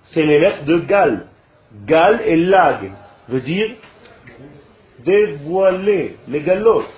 [0.04, 1.26] C'est les lettres de Gal.
[1.86, 2.92] Gal et lag
[3.28, 3.70] veut dire
[5.04, 6.88] dévoiler, les galotes.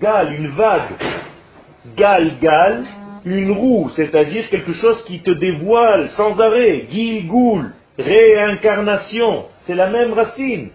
[0.00, 0.96] Gal, une vague.
[1.96, 2.84] Gal, gal,
[3.24, 6.86] une roue, c'est-à-dire quelque chose qui te dévoile sans arrêt.
[6.90, 10.70] Gilgoul, réincarnation, c'est la même racine.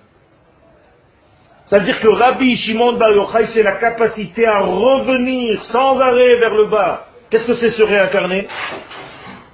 [1.66, 6.68] C'est-à-dire que Rabbi Shimon Bar Yochai, c'est la capacité à revenir sans arrêt vers le
[6.68, 7.08] bas.
[7.30, 8.48] Qu'est-ce que c'est se réincarner?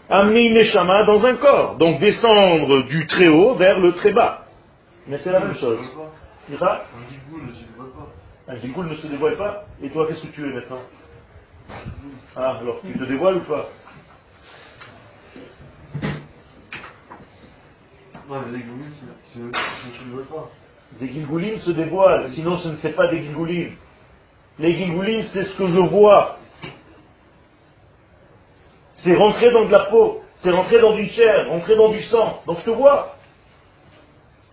[0.10, 1.76] Amener une échama dans un corps.
[1.78, 4.46] Donc descendre du très haut vers le très bas.
[5.08, 5.80] Mais c'est la même chose.
[6.50, 6.58] Un
[7.10, 8.14] gigoul ne se dévoile pas.
[8.48, 10.82] Un gigoul ne se dévoile pas Et toi, qu'est-ce que tu es maintenant?
[12.36, 13.70] Ah, alors tu te dévoiles ou pas
[18.28, 18.90] Non, mais les gigoules,
[19.36, 20.50] ne se dévoilent pas.
[21.00, 23.76] Des se dévoilent, sinon ce ne c'est pas des guilgoulim.
[24.60, 26.38] Les guilgoulim, c'est ce que je vois.
[28.98, 32.42] C'est rentrer dans de la peau, c'est rentrer dans du chair, rentrer dans du sang.
[32.46, 33.16] Donc je te vois.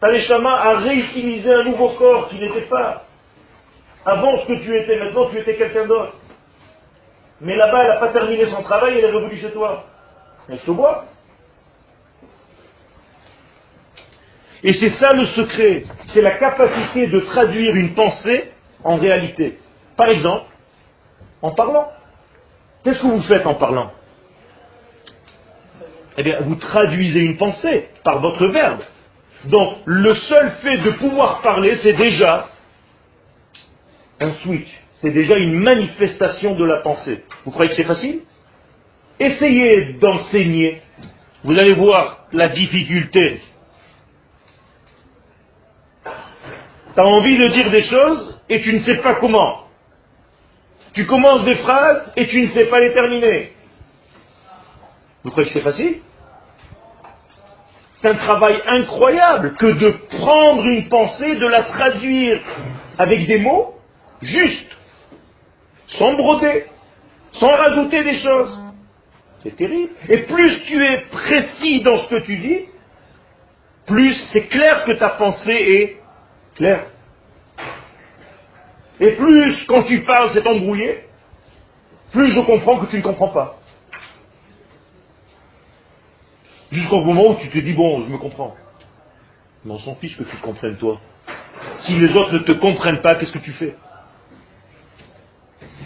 [0.00, 3.04] Taleshama a réutilisé un nouveau corps qui n'était pas.
[4.04, 6.14] Avant ce que tu étais, maintenant tu étais quelqu'un d'autre.
[7.40, 9.84] Mais là-bas, elle n'a pas terminé son travail, elle est revenue chez toi.
[10.48, 11.06] Mais je te vois.
[14.62, 18.50] Et c'est ça le secret, c'est la capacité de traduire une pensée
[18.84, 19.58] en réalité.
[19.96, 20.46] Par exemple,
[21.42, 21.90] en parlant.
[22.84, 23.92] Qu'est-ce que vous faites en parlant?
[26.16, 28.80] Eh bien, vous traduisez une pensée par votre verbe.
[29.44, 32.48] Donc, le seul fait de pouvoir parler, c'est déjà
[34.18, 34.68] un switch.
[35.00, 37.24] C'est déjà une manifestation de la pensée.
[37.44, 38.20] Vous croyez que c'est facile?
[39.18, 40.82] Essayez d'enseigner.
[41.42, 43.40] Vous allez voir la difficulté
[46.94, 49.64] Tu as envie de dire des choses et tu ne sais pas comment.
[50.92, 53.52] Tu commences des phrases et tu ne sais pas les terminer.
[55.22, 55.98] Vous croyez que c'est facile?
[57.94, 62.40] C'est un travail incroyable que de prendre une pensée, de la traduire
[62.98, 63.74] avec des mots
[64.22, 64.76] justes,
[65.98, 66.66] sans broder,
[67.32, 68.60] sans rajouter des choses.
[69.42, 69.90] C'est terrible.
[70.08, 72.60] Et plus tu es précis dans ce que tu dis,
[73.86, 76.00] plus c'est clair que ta pensée est
[76.56, 76.86] Clair
[79.00, 81.04] Et plus, quand tu parles, c'est embrouillé,
[82.12, 83.58] plus je comprends que tu ne comprends pas.
[86.70, 88.54] Jusqu'au moment où tu te dis, bon, je me comprends.
[89.64, 91.00] Mais on s'en fiche que tu te comprennes toi.
[91.80, 93.74] Si les autres ne te comprennent pas, qu'est-ce que tu fais?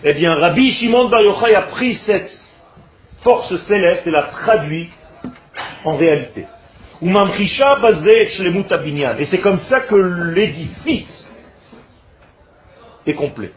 [0.07, 2.31] Eh bien, Rabbi Shimon Bar Yochai a pris cette
[3.23, 4.91] force céleste et la traduit
[5.83, 6.45] en réalité.
[7.01, 7.11] Et
[9.25, 11.31] c'est comme ça que l'édifice
[13.07, 13.53] est complet.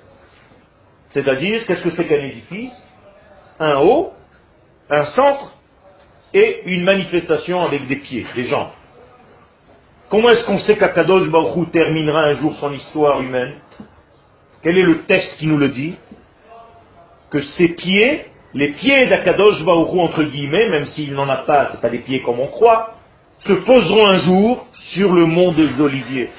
[1.09, 2.71] C'est-à-dire, qu'est-ce que c'est qu'un édifice?
[3.59, 4.13] Un haut,
[4.89, 5.51] un centre
[6.33, 8.69] et une manifestation avec des pieds, des jambes.
[10.09, 13.55] Comment est-ce qu'on sait qu'Akadosh Baruch terminera un jour son histoire humaine?
[14.63, 15.97] Quel est le texte qui nous le dit?
[17.29, 21.77] Que ses pieds, les pieds d'Akadosh Baruch entre guillemets, même s'il n'en a pas, ce
[21.77, 22.93] pas des pieds comme on croit,
[23.39, 26.29] se poseront un jour sur le mont des Oliviers.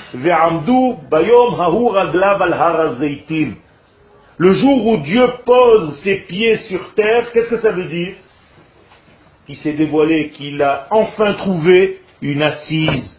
[4.38, 8.14] Le jour où Dieu pose ses pieds sur terre, qu'est-ce que ça veut dire?
[9.48, 13.18] Il s'est dévoilé qu'il a enfin trouvé une assise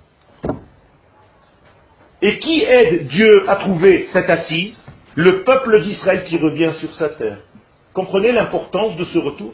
[2.21, 4.81] et qui aide Dieu à trouver cette assise?
[5.15, 7.39] Le peuple d'Israël qui revient sur sa terre.
[7.99, 9.51] Comprenez l'importance de ce retour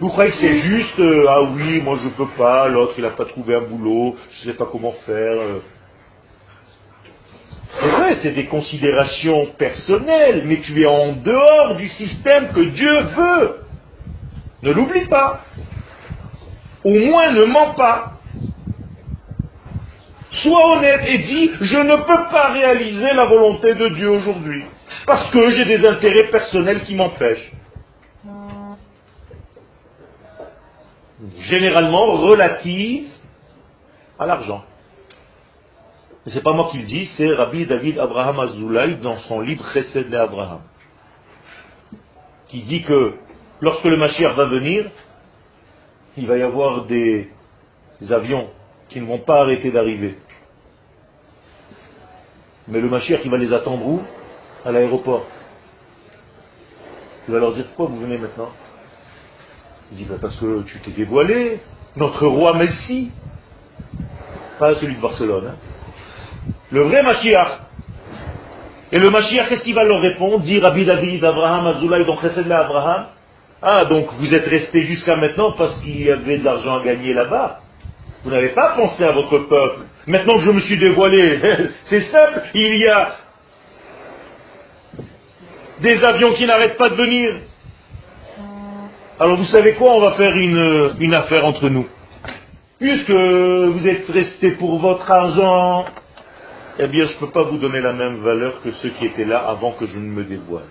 [0.00, 3.04] Vous croyez que c'est juste, euh, ah oui, moi je ne peux pas, l'autre il
[3.04, 5.36] n'a pas trouvé un boulot, je ne sais pas comment faire.
[5.40, 5.60] Euh.
[7.78, 13.00] C'est vrai, c'est des considérations personnelles, mais tu es en dehors du système que Dieu
[13.18, 13.56] veut.
[14.64, 15.44] Ne l'oublie pas.
[16.82, 18.14] Au moins ne mens pas.
[20.42, 24.64] Sois honnête et dis, je ne peux pas réaliser la volonté de Dieu aujourd'hui,
[25.06, 27.52] parce que j'ai des intérêts personnels qui m'empêchent.
[31.40, 33.08] Généralement relative
[34.18, 34.64] à l'argent.
[36.26, 39.64] Ce n'est pas moi qui le dis, c'est Rabbi David Abraham Azoulay dans son livre
[39.72, 40.60] Chesed Abraham,
[42.48, 43.14] qui dit que
[43.60, 44.90] lorsque le Mashiach va venir,
[46.16, 47.28] il va y avoir des
[48.10, 48.48] avions
[48.88, 50.16] qui ne vont pas arrêter d'arriver.
[52.68, 54.00] Mais le Mashiach, il va les attendre où?
[54.64, 55.26] À l'aéroport.
[57.28, 58.50] Il va leur dire pourquoi vous venez maintenant?
[59.92, 61.60] Il dit ben, parce que tu t'es dévoilé,
[61.96, 63.10] notre roi Messie.
[64.58, 65.52] Pas celui de Barcelone.
[65.52, 66.52] Hein.
[66.70, 67.60] Le vrai Mashiach.
[68.92, 70.40] Et le Mashiach, qu'est-ce qu'il va leur répondre?
[70.40, 73.06] Dit Rabbi David, Abraham, Azoulay, donc Chesed Abraham.
[73.62, 77.14] Ah, donc vous êtes resté jusqu'à maintenant parce qu'il y avait de l'argent à gagner
[77.14, 77.60] là-bas.
[78.22, 79.80] Vous n'avez pas pensé à votre peuple.
[80.06, 83.16] Maintenant que je me suis dévoilé, c'est simple, il y a
[85.80, 87.40] des avions qui n'arrêtent pas de venir.
[89.18, 91.86] Alors vous savez quoi, on va faire une, une affaire entre nous.
[92.78, 95.84] Puisque vous êtes resté pour votre argent,
[96.78, 99.24] eh bien je ne peux pas vous donner la même valeur que ceux qui étaient
[99.24, 100.64] là avant que je ne me dévoile.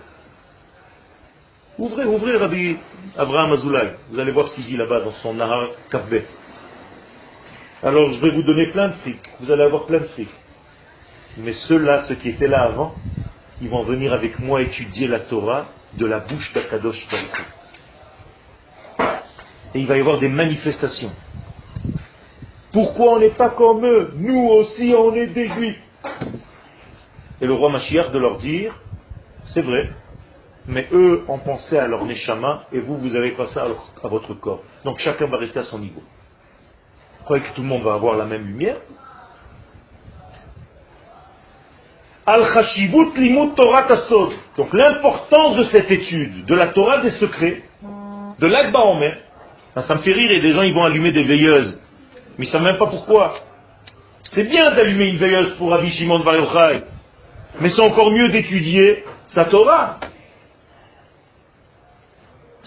[1.78, 2.76] Ouvrez, ouvrez Rabbi
[3.16, 3.94] Abraham Azoulay.
[4.10, 6.26] Vous allez voir ce qu'il dit là-bas dans son Nahar Kavbet.
[7.82, 9.18] Alors je vais vous donner plein de fric.
[9.40, 10.28] Vous allez avoir plein de fric.
[11.38, 12.94] Mais ceux-là, ceux qui étaient là avant,
[13.64, 17.46] ils vont venir avec moi étudier la Torah de la bouche d'Akadosh Baruch.
[19.74, 21.12] Et il va y avoir des manifestations.
[22.72, 24.12] Pourquoi on n'est pas comme eux?
[24.16, 25.80] Nous aussi, on est des juifs.
[27.40, 28.78] Et le roi Mashiach de leur dire,
[29.54, 29.90] c'est vrai,
[30.66, 34.62] mais eux ont pensé à leur neshama et vous, vous avez pensé à votre corps.
[34.84, 36.02] Donc chacun va rester à son niveau.
[37.18, 38.76] Vous croyez que tout le monde va avoir la même lumière?
[42.26, 43.86] Al-Khashibut limut Torah
[44.56, 47.62] Donc l'importance de cette étude, de la Torah des secrets,
[48.38, 48.80] de l'Akba
[49.86, 51.80] ça me fait rire et des gens ils vont allumer des veilleuses.
[52.38, 53.34] Mais ils ne savent même pas pourquoi.
[54.32, 56.34] C'est bien d'allumer une veilleuse pour Rabbi Shimon Bar
[57.60, 59.98] Mais c'est encore mieux d'étudier sa Torah.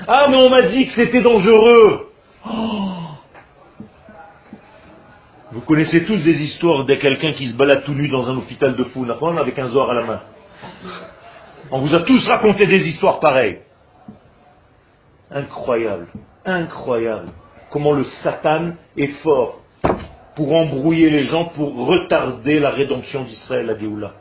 [0.08, 2.12] Ah mais on m'a dit que c'était dangereux.
[2.45, 2.97] Oh,
[5.58, 8.76] vous connaissez tous des histoires de quelqu'un qui se balade tout nu dans un hôpital
[8.76, 9.08] de fou,
[9.39, 10.22] avec un zor à la main.
[11.72, 13.62] On vous a tous raconté des histoires pareilles.
[15.32, 16.10] Incroyable,
[16.45, 17.30] incroyable.
[17.72, 19.62] Comment le Satan est fort
[20.36, 24.14] pour embrouiller les gens, pour retarder la rédemption d'Israël à Géoula.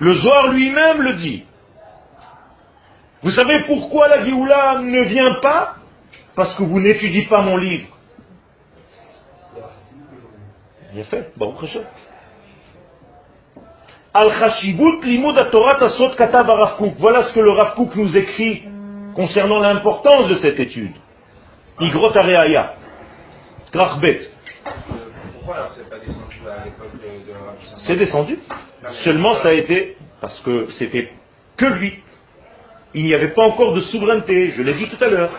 [0.00, 1.44] Le Zohar lui-même le dit.
[3.22, 5.76] Vous savez pourquoi la Géoula ne vient pas?
[6.36, 7.91] Parce que vous n'étudiez pas mon livre.
[10.92, 11.84] Bien fait, Baruch Hashem.
[14.12, 16.46] Al Chashibut Limud Torah Tasot Katav
[16.98, 18.64] Voilà ce que le Rav nous écrit
[19.14, 20.92] concernant l'importance de cette étude.
[21.80, 22.74] Igrot Areaya.
[23.72, 24.20] Krachbet.
[25.32, 28.38] Pourquoi c'est pas descendu à l'époque de, C'est descendu.
[29.02, 31.10] Seulement ça a été parce que c'était
[31.56, 32.02] que lui.
[32.94, 35.30] Il n'y avait pas encore de souveraineté, je l'ai dit tout à l'heure.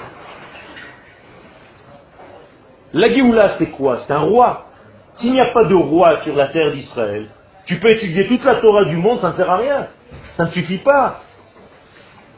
[2.94, 4.00] La Géoula, c'est quoi?
[4.00, 4.73] C'est un roi.
[5.16, 7.30] S'il n'y a pas de roi sur la terre d'Israël,
[7.66, 9.88] tu peux étudier toute la Torah du monde, ça ne sert à rien.
[10.36, 11.22] Ça ne suffit pas.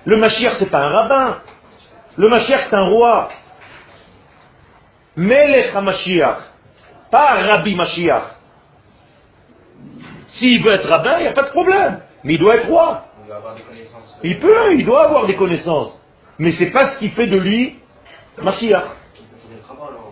[0.05, 1.37] Le Mashiach, c'est pas un rabbin.
[2.17, 3.29] Le Mashiach, c'est un roi.
[5.15, 6.37] Melech HaMashiach,
[7.09, 8.23] pas Rabbi Mashiach.
[10.33, 12.01] S'il veut être rabbin, il n'y a pas de problème.
[12.23, 13.05] Mais il doit être roi.
[14.23, 15.99] Il peut, il doit avoir des connaissances.
[16.37, 17.79] Mais c'est pas ce qui fait de lui
[18.41, 18.83] Mashiach.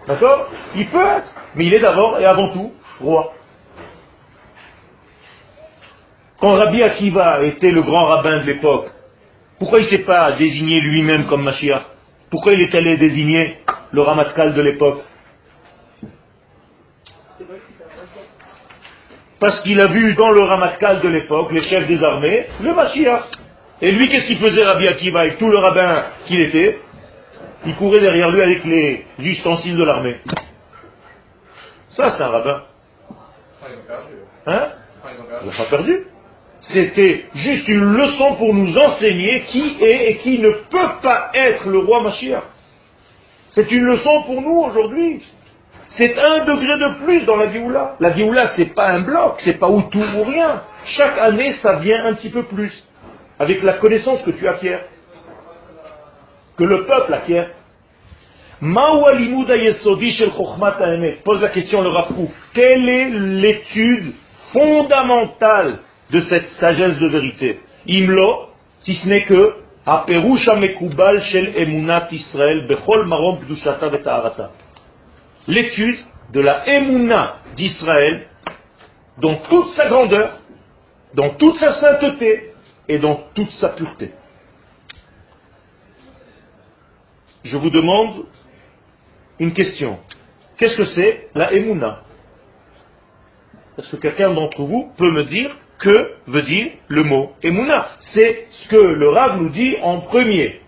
[0.08, 1.34] D'accord Il peut être.
[1.56, 3.34] Mais il est d'abord et avant tout roi.
[6.39, 8.88] Quand Rabbi Akiva était le grand rabbin de l'époque,
[9.60, 11.84] pourquoi il ne s'est pas désigné lui-même comme Mashiach?
[12.30, 13.60] Pourquoi il est allé désigner
[13.91, 15.04] le Ramatkal de l'époque?
[19.39, 23.24] Parce qu'il a vu dans le Ramatkal de l'époque, les chefs des armées, le Mashiach.
[23.82, 26.80] Et lui, qu'est-ce qu'il faisait Rabbi Akiva avec tout le rabbin qu'il était?
[27.66, 30.18] Il courait derrière lui avec les ustensiles de l'armée.
[31.91, 32.64] Ça, c'est un rabbin.
[34.47, 34.68] Hein
[35.41, 36.07] Il n'a pas perdu.
[36.61, 41.68] C'était juste une leçon pour nous enseigner qui est et qui ne peut pas être
[41.68, 42.43] le roi Mashiach.
[43.53, 45.22] C'est une leçon pour nous aujourd'hui.
[45.89, 47.95] C'est un degré de plus dans la Géoula.
[47.99, 50.64] La Géoula, c'est pas un bloc, c'est pas ou tout ou rien.
[50.86, 52.74] Chaque année, ça vient un petit peu plus.
[53.38, 54.80] Avec la connaissance que tu acquiers.
[56.58, 57.49] Que le peuple acquiert.
[61.24, 62.32] Pose la question le Rafkou.
[62.54, 64.14] Quelle est l'étude
[64.54, 65.80] fondamentale
[66.12, 67.60] de cette sagesse de vérité?
[67.88, 68.49] Imlo,
[68.82, 69.56] si ce n'est que
[75.47, 75.99] L'étude
[76.32, 78.28] de la emuna d'Israël
[79.18, 80.38] dans toute sa grandeur,
[81.16, 82.54] dans toute sa sainteté
[82.88, 84.12] et dans toute sa pureté.
[87.44, 88.26] Je vous demande
[89.39, 90.00] une question.
[90.58, 92.04] Qu'est-ce que c'est la emuna
[93.78, 97.89] Est-ce que quelqu'un d'entre vous peut me dire que veut dire le mot Emouna.
[98.14, 100.62] C'est ce que le Rav nous dit en premier.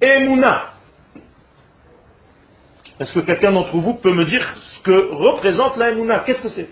[0.00, 0.74] Emouna.
[3.00, 6.50] Est-ce que quelqu'un d'entre vous peut me dire ce que représente la Emouna Qu'est-ce que
[6.50, 6.68] c'est?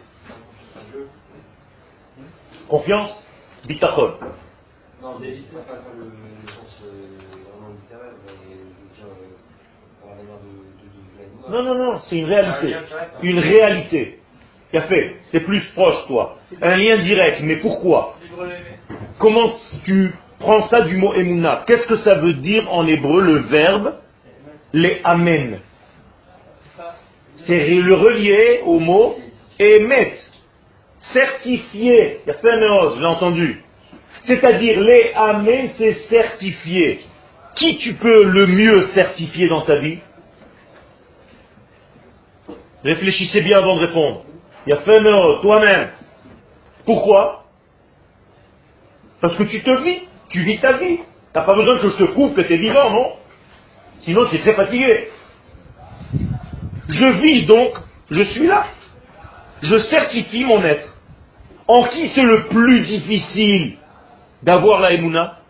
[2.69, 3.11] Confiance
[3.67, 4.15] Bitachon
[5.01, 6.05] pas le
[6.49, 8.57] sens vraiment littéraire, mais
[11.49, 12.77] Non, non, non, c'est une réalité.
[13.23, 14.19] Une réalité
[15.33, 16.39] C'est plus proche, toi.
[16.61, 17.41] Un lien direct.
[17.43, 18.15] Mais pourquoi?
[19.19, 19.53] Comment
[19.85, 23.95] tu prends ça du mot emuna Qu'est-ce que ça veut dire en hébreu le verbe?
[24.73, 25.61] Les amen
[27.47, 29.17] C'est le relier au mot
[29.59, 30.15] emet.
[31.13, 32.21] Certifié.
[32.27, 33.63] Il y a fait j'ai entendu.
[34.25, 37.01] C'est-à-dire les amen, c'est certifié.
[37.55, 39.99] Qui tu peux le mieux certifier dans ta vie?
[42.87, 44.23] Réfléchissez bien avant de répondre.
[44.65, 45.03] Il y a fait
[45.43, 45.89] toi-même.
[46.85, 47.45] Pourquoi?
[49.21, 50.99] Parce que tu te vis, tu vis ta vie.
[50.99, 51.03] Tu
[51.35, 53.13] n'as pas besoin que je te prouve que tu es vivant, non?
[54.03, 55.09] Sinon tu es très fatigué.
[56.89, 57.73] Je vis donc,
[58.09, 58.67] je suis là.
[59.63, 60.95] Je certifie mon être.
[61.67, 63.79] En qui c'est le plus difficile
[64.45, 65.41] d'avoir la émouna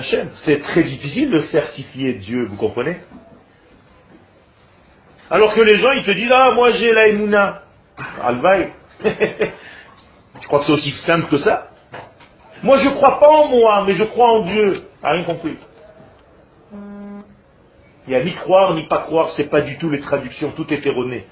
[0.00, 0.30] chaîne.
[0.36, 2.96] C'est très difficile de certifier Dieu, vous comprenez?
[5.30, 7.62] Alors que les gens, ils te disent, ah, moi j'ai la émouna.
[8.22, 8.72] Alvaï.
[9.02, 11.68] tu crois que c'est aussi simple que ça?
[12.62, 14.82] Moi, je crois pas en moi, mais je crois en Dieu.
[15.02, 15.56] Ah, rien compris.
[18.06, 20.72] Il y a ni croire ni pas croire, c'est pas du tout les traductions, tout
[20.72, 21.26] est erroné.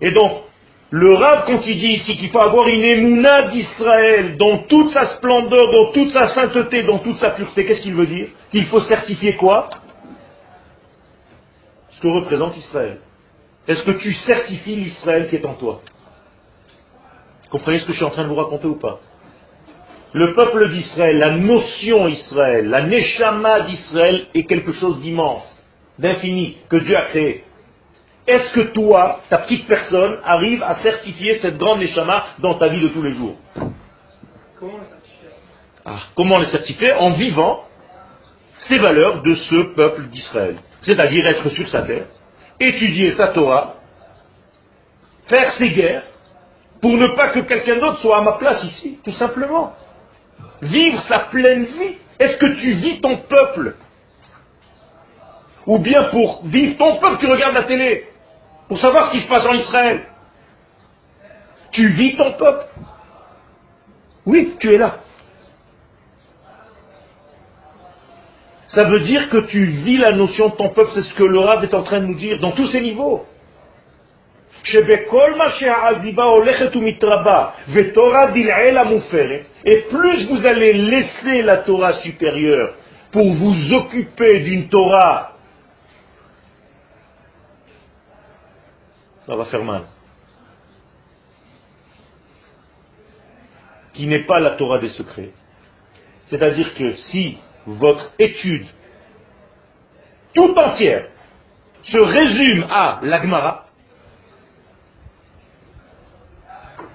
[0.00, 0.42] Et donc,
[0.90, 5.16] le rab, quand il dit ici qu'il faut avoir une émouna d'Israël dans toute sa
[5.16, 8.28] splendeur, dans toute sa sainteté, dans toute sa pureté, qu'est-ce qu'il veut dire?
[8.52, 9.68] Qu'il faut certifier quoi?
[11.96, 12.98] Ce que représente Israël.
[13.66, 15.80] Est-ce que tu certifies l'Israël qui est en toi?
[17.50, 19.00] Comprenez ce que je suis en train de vous raconter ou pas?
[20.12, 25.44] Le peuple d'Israël, la notion Israël, la neshama d'Israël est quelque chose d'immense,
[25.98, 27.44] d'infini, que Dieu a créé.
[28.26, 32.80] Est-ce que toi, ta petite personne, arrive à certifier cette grande neshama dans ta vie
[32.80, 33.36] de tous les jours?
[34.58, 35.28] Comment les certifier?
[35.84, 36.92] Ah, Comment les certifier?
[36.92, 37.64] En vivant
[38.68, 40.56] ces valeurs de ce peuple d'Israël.
[40.82, 42.06] C'est-à-dire être sur sa terre,
[42.60, 43.74] étudier sa Torah,
[45.26, 46.04] faire ses guerres,
[46.80, 49.74] pour ne pas que quelqu'un d'autre soit à ma place ici, tout simplement.
[50.62, 51.96] Vivre sa pleine vie.
[52.18, 53.74] Est-ce que tu vis ton peuple?
[55.66, 58.08] Ou bien pour vivre ton peuple, tu regardes la télé,
[58.68, 60.06] pour savoir ce qui se passe en Israël.
[61.72, 62.66] Tu vis ton peuple.
[64.24, 65.00] Oui, tu es là.
[68.76, 71.40] Ça veut dire que tu vis la notion de ton peuple, c'est ce que le
[71.64, 73.24] est en train de nous dire, dans tous ses niveaux.
[79.64, 82.74] Et plus vous allez laisser la Torah supérieure
[83.12, 85.32] pour vous occuper d'une Torah,
[89.24, 89.84] ça va faire mal.
[93.94, 95.30] Qui n'est pas la Torah des secrets.
[96.26, 98.66] C'est-à-dire que si votre étude
[100.34, 101.08] tout entière
[101.82, 103.66] se résume à l'Agmara,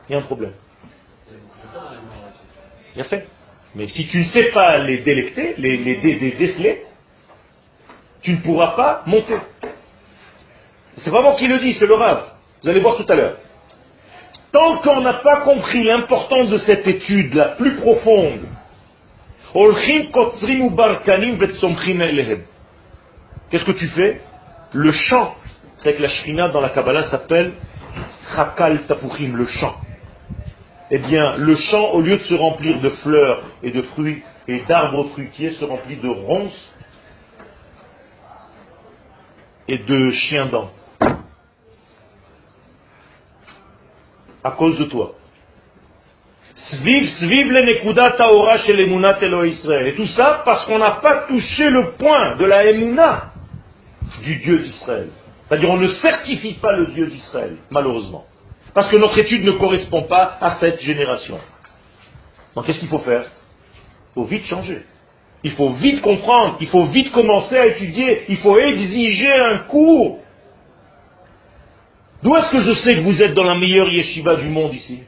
[0.08, 0.54] il y a un problème.
[2.94, 3.28] Bien fait.
[3.74, 5.78] Mais si tu ne sais pas les délecter, les,
[6.38, 6.84] déceler,
[8.22, 9.38] tu ne pourras pas monter.
[10.98, 12.34] C'est pas moi qui le dis, c'est le Rav.
[12.62, 13.38] Vous allez voir tout à l'heure.
[14.52, 18.46] Tant qu'on n'a pas compris l'importance de cette étude la plus profonde,
[23.50, 24.22] qu'est-ce que tu fais?
[24.74, 25.36] Le chant.
[25.78, 27.54] C'est que la shrina dans la Kabbalah s'appelle
[28.36, 29.76] Chakal Tapuchim, le chant
[30.94, 34.60] eh bien, le champ, au lieu de se remplir de fleurs et de fruits et
[34.68, 36.76] d'arbres fruitiers, se remplit de ronces
[39.70, 40.70] et de chiens dents.
[44.44, 45.16] À cause de toi.
[46.56, 46.61] Sviv, sviv le taora chez les Israël.
[49.88, 53.34] Et tout ça parce qu'on n'a pas touché le point de la emuna
[54.24, 55.10] du Dieu d'Israël.
[55.48, 58.26] C'est-à-dire, on ne certifie pas le Dieu d'Israël, malheureusement.
[58.74, 61.40] Parce que notre étude ne correspond pas à cette génération.
[62.56, 63.26] Donc qu'est-ce qu'il faut faire?
[64.12, 64.84] Il faut vite changer.
[65.44, 66.56] Il faut vite comprendre.
[66.62, 68.24] Il faut vite commencer à étudier.
[68.30, 70.20] Il faut exiger un cours.
[72.24, 75.00] D'où est-ce que je sais que vous êtes dans la meilleure yeshiva du monde ici?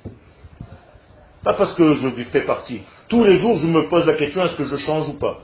[1.43, 2.81] Pas parce que je fais partie.
[3.09, 5.41] Tous les jours, je me pose la question est-ce que je change ou pas?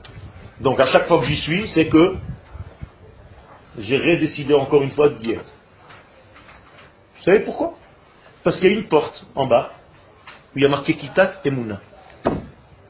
[0.60, 2.16] Donc à chaque fois que j'y suis, c'est que
[3.78, 5.52] j'ai redécidé encore une fois d'y être.
[7.16, 7.74] Vous savez pourquoi?
[8.42, 9.72] Parce qu'il y a une porte en bas
[10.54, 11.80] où il y a marqué Kitat Emouna.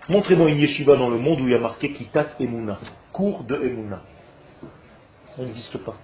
[0.08, 2.78] Montrez-moi une yeshiva dans le monde où il y a marqué Kitat Emouna.
[3.12, 4.02] Cours de Emouna.
[5.36, 5.96] Ça n'existe pas.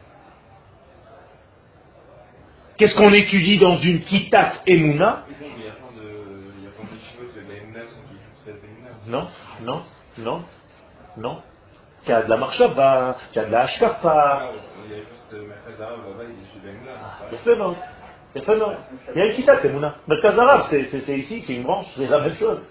[2.77, 5.25] Qu'est-ce qu'on étudie dans une Kitat Emouna
[9.09, 9.29] Non,
[9.63, 9.83] non,
[10.19, 10.43] non,
[11.17, 11.43] non.
[12.05, 14.51] Il y a de la marchava, il y a de la hashkafa.
[14.85, 15.33] Il y a juste
[15.79, 15.97] là-bas,
[17.25, 18.77] il y a
[19.15, 19.95] il y a une Kitat Emouna.
[20.07, 22.63] Merkaz Arabe, c'est ici, c'est une branche, c'est la même chose.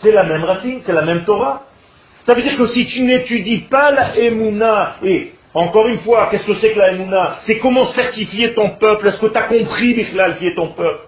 [0.00, 1.62] C'est la même racine, c'est la même Torah.
[2.26, 6.46] Ça veut dire que si tu n'étudies pas la Emouna, et encore une fois, qu'est-ce
[6.46, 7.38] que c'est que la Emouna?
[7.46, 9.06] C'est comment certifier ton peuple?
[9.08, 11.06] Est-ce que tu as compris, Bichlal, qui est ton peuple?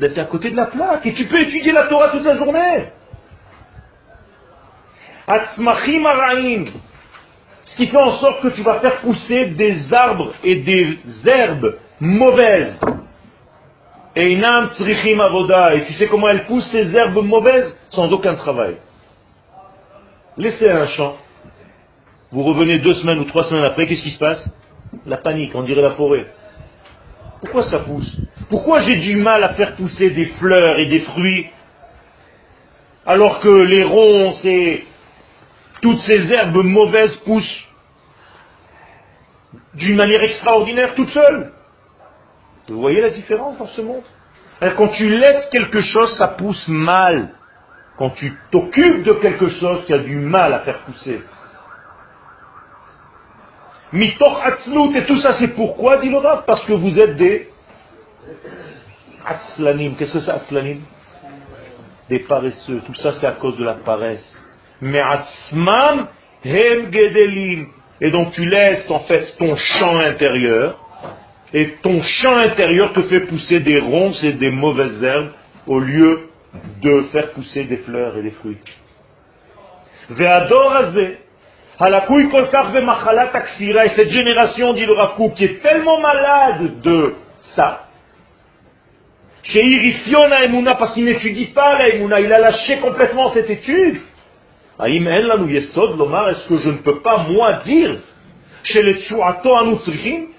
[0.00, 2.88] Es à côté de la plaque et tu peux étudier la Torah toute la journée.
[5.26, 6.64] Atzmachim Araim,
[7.66, 10.98] ce qui fait en sorte que tu vas faire pousser des arbres et des
[11.30, 12.80] herbes mauvaises.
[14.16, 14.40] Et
[15.86, 17.76] tu sais comment elles poussent ces herbes mauvaises?
[17.90, 18.78] Sans aucun travail.
[20.36, 21.16] Laissez un champ.
[22.32, 24.50] Vous revenez deux semaines ou trois semaines après, qu'est-ce qui se passe?
[25.06, 26.26] La panique, on dirait la forêt.
[27.40, 28.18] Pourquoi ça pousse?
[28.50, 31.48] Pourquoi j'ai du mal à faire pousser des fleurs et des fruits
[33.04, 34.84] alors que les ronces et
[35.80, 37.64] toutes ces herbes mauvaises poussent
[39.74, 41.52] d'une manière extraordinaire toutes seules.
[42.68, 44.02] Vous voyez la différence dans ce monde?
[44.60, 47.30] Quand tu laisses quelque chose, ça pousse mal.
[47.96, 51.22] Quand tu t'occupes de quelque chose, tu as du mal à faire pousser.
[53.92, 56.12] Mitoch atzlut, et tout ça c'est pourquoi, dit
[56.46, 57.48] Parce que vous êtes des
[59.24, 59.96] atzlanim.
[59.96, 60.80] Qu'est-ce que c'est atzlanim?
[62.08, 62.80] Des paresseux.
[62.86, 64.48] Tout ça c'est à cause de la paresse.
[64.80, 66.08] Mais atzmam
[66.44, 67.68] hem gedelim.
[68.00, 70.78] Et donc tu laisses en fait ton champ intérieur,
[71.52, 75.30] et ton champ intérieur te fait pousser des ronces et des mauvaises herbes
[75.66, 76.28] au lieu
[76.82, 78.58] de faire pousser des fleurs et des fruits.
[80.10, 80.14] Et
[83.96, 87.14] cette génération, dit le Rav qui est tellement malade de
[87.54, 87.87] ça,
[89.48, 93.98] chez Irifiona Emouna, parce qu'il n'étudie pas la Emouna, il a lâché complètement cette étude.
[94.80, 97.96] Est-ce que je ne peux pas, moi, dire
[98.62, 98.98] chez les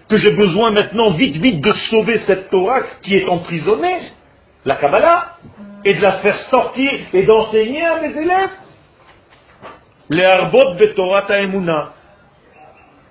[0.10, 3.98] que j'ai besoin maintenant vite, vite de sauver cette Torah qui est emprisonnée,
[4.66, 5.38] la Kabbalah,
[5.86, 8.50] et de la faire sortir et d'enseigner à mes élèves?
[10.10, 11.94] Les arbot de Torah Emuna.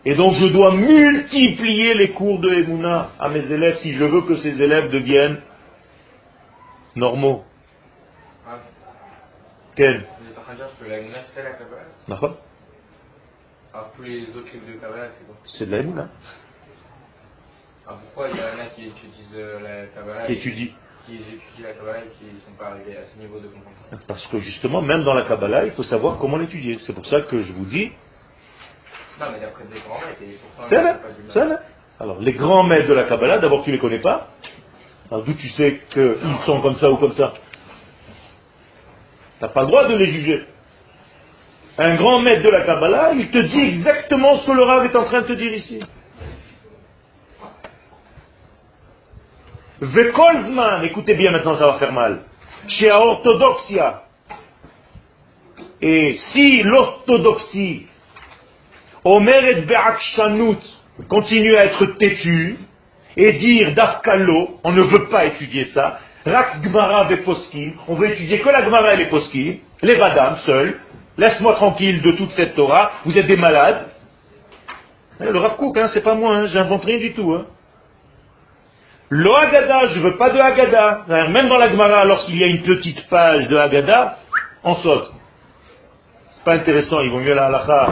[0.05, 4.23] Et donc je dois multiplier les cours de Emuna à mes élèves si je veux
[4.23, 5.39] que ces élèves deviennent
[6.99, 7.45] normaux.
[9.77, 10.07] Quel?
[13.75, 16.09] Alors tous les autres livres de Kabbalah, c'est quoi C'est de la Emouna.
[17.87, 20.75] Alors pourquoi il y en a qui étudient euh, la Kabbalah Qui et étudie.
[21.07, 23.99] qui étudient la Kabbalah et qui ne sont pas arrivés à ce niveau de compréhension
[24.09, 26.79] Parce que justement, même dans la Kabbalah, il faut savoir comment l'étudier.
[26.87, 27.93] C'est pour ça que je vous dis,
[29.21, 30.97] Non, mais d'après des grands maîtres, et pourtant, c'est vrai,
[31.33, 31.59] c'est vrai.
[32.01, 34.29] Alors, les grands maîtres de la Kabbalah, d'abord tu les connais pas.
[35.11, 37.33] Alors d'où tu sais qu'ils sont comme ça ou comme ça
[39.39, 40.45] Tu n'as pas le droit de les juger.
[41.79, 44.97] Un grand maître de la Kabbalah, il te dit exactement ce que le Rav est
[44.97, 45.81] en train de te dire ici.
[49.81, 52.23] Vekolzman, écoutez bien maintenant, ça va faire mal.
[52.67, 54.03] Chez orthodoxia.
[55.81, 57.87] Et si l'orthodoxie,
[59.05, 60.59] Omeret Be'akshanut,
[61.09, 62.59] continue à être têtu,
[63.19, 68.39] et dire d'Afkalo, on ne veut pas étudier ça, Rak Gmara Veposkim, on veut étudier
[68.39, 70.79] que la Gmara et les Poskim, les Vadam seuls,
[71.17, 73.89] laisse-moi tranquille de toute cette Torah, vous êtes des malades.
[75.21, 77.33] Eh, Le Rav hein, c'est pas moi, hein, j'invente rien du tout.
[77.33, 77.47] Hein.
[79.09, 81.29] Le Haggadah, je veux pas de Haggadah.
[81.31, 84.19] Même dans la Gemara, lorsqu'il y a une petite page de Haggadah,
[84.63, 85.11] on saute.
[86.31, 87.89] C'est pas intéressant, il vaut mieux la halakha.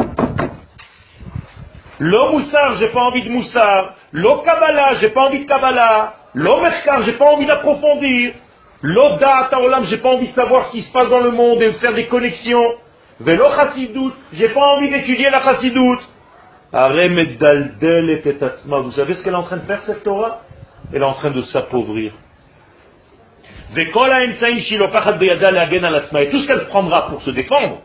[1.99, 3.95] Le Moussar, j'ai pas envie de Moussar.
[4.13, 6.15] Le Kabbalah, j'ai pas envie de Kabbalah.
[6.35, 8.35] Le Merkar, j'ai pas envie d'approfondir.
[8.83, 11.63] Le Da'at Haolam, j'ai pas envie de savoir ce qui se passe dans le monde
[11.63, 12.75] et de faire des connexions.
[13.21, 15.41] Velo Chassidout, j'ai pas envie d'étudier la
[18.23, 18.79] Tetatzma.
[18.81, 20.43] Vous savez ce qu'elle est en train de faire, cette Torah?
[20.93, 22.13] Elle est en train de s'appauvrir.
[23.77, 24.03] Et tout
[26.39, 27.81] ce qu'elle prendra pour se défendre,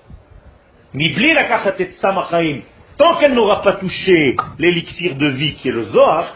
[2.17, 2.61] hachaim.
[3.01, 6.35] Tant qu'elle n'aura pas touché l'élixir de vie qui est le Zohar,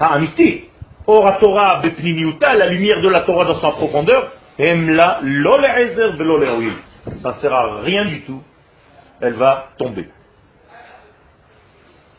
[0.00, 0.64] ha'amiti,
[1.06, 6.38] Ora Torah bepnimiuta, la lumière de la Torah dans sa profondeur, emla lo le'ezer velo
[6.38, 6.72] le'oil.
[7.20, 8.42] Ça ne sert à rien du tout.
[9.20, 10.08] Elle va tomber.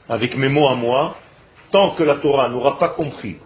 [0.07, 1.15] Avec mes mots à moi,
[1.71, 3.37] tant que la Torah n'aura pas compris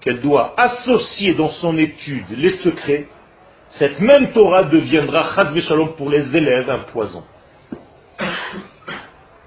[0.00, 3.08] qu'elle doit associer dans son étude les secrets,
[3.70, 7.24] cette même Torah deviendra, shalom, pour les élèves, un poison.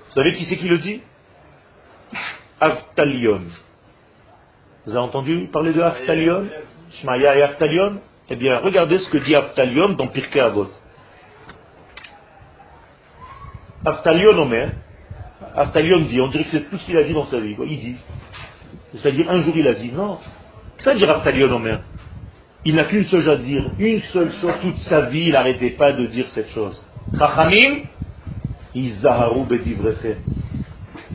[0.07, 1.01] Vous savez qui c'est qui le dit
[2.59, 3.41] Avtalion.
[4.85, 6.47] Vous avez entendu parler de Avtalion
[6.93, 7.99] Shmaya et Avtalion
[8.29, 10.69] Eh bien, regardez ce que dit Avtalion dans Pirkei Avot.
[13.85, 14.71] Avtalion Omer,
[15.55, 17.55] Avtalion dit, on dirait que c'est tout ce qu'il a dit dans sa vie.
[17.59, 17.97] Il dit.
[18.95, 20.17] C'est-à-dire, un jour il a dit, non.
[20.79, 21.81] Ça dire Avtalion Omer.
[22.65, 25.93] Il n'a qu'une chose à dire, une seule chose, toute sa vie, il n'arrêtait pas
[25.93, 26.81] de dire cette chose.
[27.17, 27.83] Chachamim,
[28.77, 30.19] Izaharu bedivrechem.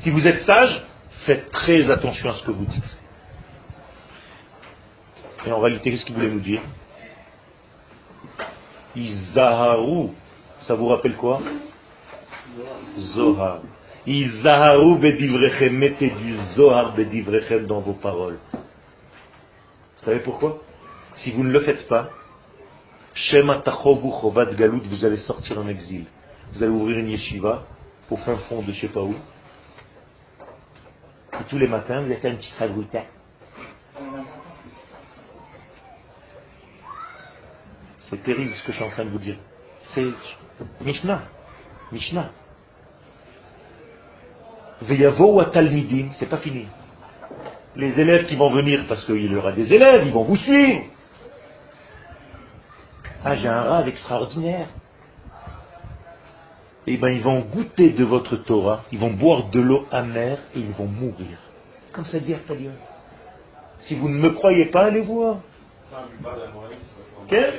[0.00, 0.82] Si vous êtes sage,
[1.26, 2.98] faites très attention à ce que vous dites.
[5.46, 6.62] Et en réalité, qu'est-ce qu'il voulait nous dire?
[8.96, 10.08] Izaharu,
[10.60, 11.40] ça vous rappelle quoi?
[13.14, 13.60] Zohar.
[14.06, 18.38] Izaharu bedivrechem, mettez du Zohar bedivrechem dans vos paroles.
[18.52, 20.58] Vous savez pourquoi?
[21.16, 22.10] Si vous ne le faites pas,
[23.14, 23.62] Shema
[24.58, 26.06] galut, vous allez sortir en exil.
[26.52, 27.64] Vous allez ouvrir une yeshiva
[28.10, 29.14] au fin fond de je sais pas où.
[31.40, 33.04] Et tous les matins, vous êtes un petit chavruta.
[37.98, 39.36] C'est terrible ce que je suis en train de vous dire.
[39.94, 40.06] C'est
[40.82, 41.22] Mishnah.
[41.90, 42.30] Mishnah.
[44.82, 46.66] Veyavo wa talmidim, c'est pas fini.
[47.76, 50.82] Les élèves qui vont venir, parce qu'il y aura des élèves, ils vont vous suivre.
[53.24, 54.68] Ah, j'ai un rave extraordinaire.
[56.86, 60.58] Eh bien, ils vont goûter de votre Torah, ils vont boire de l'eau amère et
[60.58, 61.38] ils vont mourir.
[61.92, 62.72] Comme ça dit Artalion.
[63.80, 65.36] Si vous ne me croyez pas, allez voir.
[67.28, 67.54] Quel?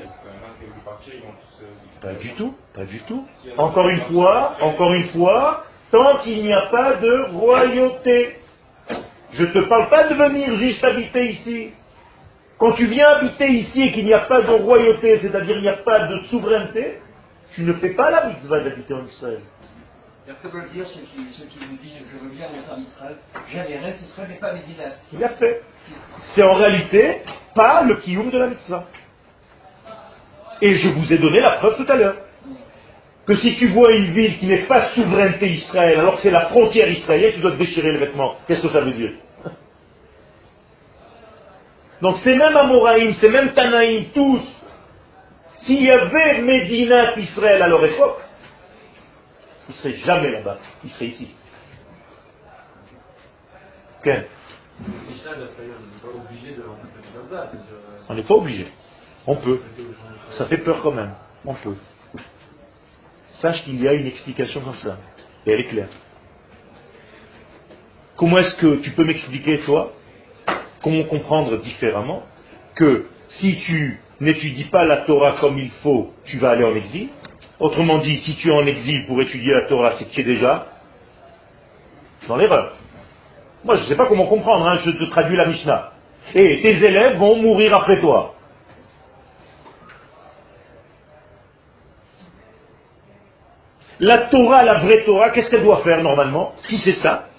[2.01, 3.25] Pas du tout, pas du tout.
[3.57, 8.37] Encore une fois, encore une fois, tant qu'il n'y a pas de royauté.
[9.31, 11.69] Je ne te parle pas de venir juste habiter ici.
[12.57, 15.69] Quand tu viens habiter ici et qu'il n'y a pas de royauté, c'est-à-dire il n'y
[15.69, 16.99] a pas de souveraineté,
[17.55, 19.41] tu ne fais pas la mitzvah d'habiter en Israël.
[20.25, 22.81] Alors que veulent dire ceux qui, ceux qui vous disent je veux bien monter en
[22.81, 23.17] Israël,
[23.51, 24.93] j'allais, ce serait mais pas Médinas.
[25.11, 25.61] Il a fait.
[26.33, 27.23] C'est en réalité
[27.53, 28.85] pas le kiyum de la mitzvah.
[30.61, 32.15] Et je vous ai donné la preuve tout à l'heure.
[33.27, 36.47] Que si tu vois une ville qui n'est pas souveraineté Israël, alors que c'est la
[36.47, 38.35] frontière israélienne, tu dois te déchirer les vêtements.
[38.47, 39.11] Qu'est-ce que ça veut dire?
[42.01, 44.41] Donc c'est même Amoraïm, c'est même Tanaïm, tous.
[45.65, 48.19] S'il y avait Médina Israël à leur époque,
[49.69, 51.29] ils ne seraient jamais là-bas, ils seraient ici.
[58.09, 58.67] On n'est pas obligé.
[59.25, 59.61] On peut.
[60.31, 61.13] Ça fait peur quand même.
[61.45, 61.77] On peut.
[63.41, 64.97] Sache qu'il y a une explication comme ça.
[65.45, 65.89] Et elle est claire.
[68.17, 69.93] Comment est-ce que tu peux m'expliquer, toi,
[70.81, 72.23] comment comprendre différemment
[72.75, 77.09] que si tu n'étudies pas la Torah comme il faut, tu vas aller en exil
[77.59, 80.23] Autrement dit, si tu es en exil pour étudier la Torah, c'est que tu es
[80.23, 80.67] déjà
[82.27, 82.73] dans l'erreur.
[83.63, 85.91] Moi, je ne sais pas comment comprendre, hein, je te traduis la Mishnah.
[86.35, 88.35] Et tes élèves vont mourir après toi.
[93.99, 97.29] La Torah, la vraie Torah, qu'est-ce qu'elle doit faire normalement Si c'est ça,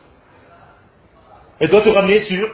[1.59, 2.49] elle doit te ramener sur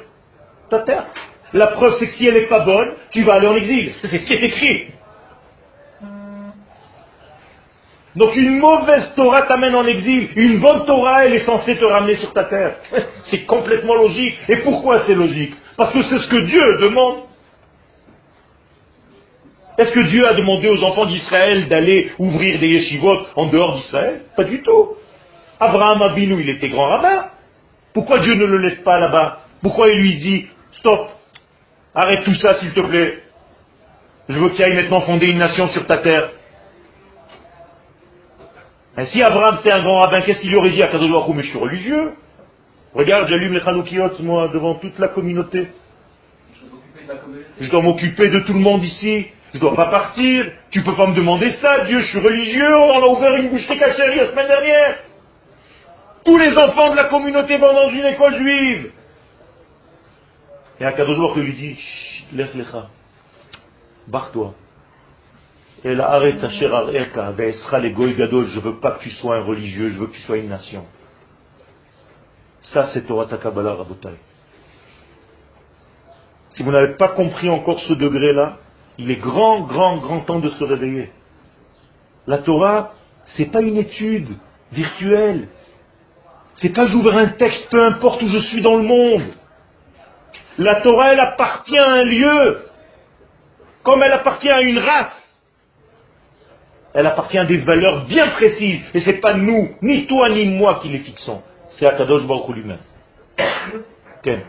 [0.68, 1.06] ta terre.
[1.52, 3.92] La preuve, c'est que si elle n'est pas bonne, tu vas aller en exil.
[4.02, 4.86] C'est ce qui est écrit.
[8.16, 10.30] Donc une mauvaise Torah t'amène en exil.
[10.34, 12.76] Une bonne Torah, elle est censée te ramener sur ta terre.
[13.30, 14.36] C'est complètement logique.
[14.48, 15.54] Et pourquoi c'est logique?
[15.76, 17.18] Parce que c'est ce que Dieu demande.
[19.78, 24.22] Est-ce que Dieu a demandé aux enfants d'Israël d'aller ouvrir des yeshivot en dehors d'Israël?
[24.36, 24.96] Pas du tout.
[25.58, 27.26] Abraham Avinu, il était grand rabbin.
[27.94, 29.40] Pourquoi Dieu ne le laisse pas là-bas?
[29.62, 31.08] Pourquoi il lui dit, stop,
[31.94, 33.22] arrête tout ça s'il te plaît.
[34.28, 36.30] Je veux qu'il aille maintenant fonder une nation sur ta terre.
[39.06, 41.58] Si Abraham c'était un grand rabbin, qu'est-ce qu'il aurait dit à Kadosh Mais je suis
[41.58, 42.12] religieux.
[42.94, 45.68] Regarde, j'allume les Hanoukiot, moi, devant toute la communauté.
[47.60, 49.26] Je dois m'occuper de tout le monde ici.
[49.52, 50.46] Je ne dois pas partir.
[50.70, 52.76] Tu peux pas me demander ça, Dieu, je suis religieux.
[52.76, 54.98] On a ouvert une boucherie cachée la semaine dernière.
[56.24, 58.90] Tous les enfants de la communauté vont dans une école juive.
[60.80, 61.78] Et Akadosh Baruch lui dit,
[62.32, 62.88] lève lecha,
[64.08, 64.54] barre-toi.
[65.84, 69.42] Et la arrête sa chère les goy gadol, je veux pas que tu sois un
[69.42, 70.84] religieux, je veux que tu sois une nation.
[72.62, 74.14] Ça, c'est Torah Takabala Rabotai.
[76.50, 78.58] Si vous n'avez pas compris encore ce degré-là,
[78.98, 81.10] il est grand, grand, grand temps de se réveiller.
[82.26, 82.92] La Torah,
[83.36, 84.28] c'est pas une étude
[84.72, 85.48] virtuelle.
[86.56, 89.32] C'est pas j'ouvre un texte, peu importe où je suis dans le monde.
[90.60, 92.66] La Torah, elle appartient à un lieu,
[93.82, 95.40] comme elle appartient à une race.
[96.92, 98.82] Elle appartient à des valeurs bien précises.
[98.92, 101.40] Et ce n'est pas nous, ni toi, ni moi qui les fixons.
[101.70, 102.78] C'est Akadosh Baruch lui-même.
[104.22, 104.42] Ken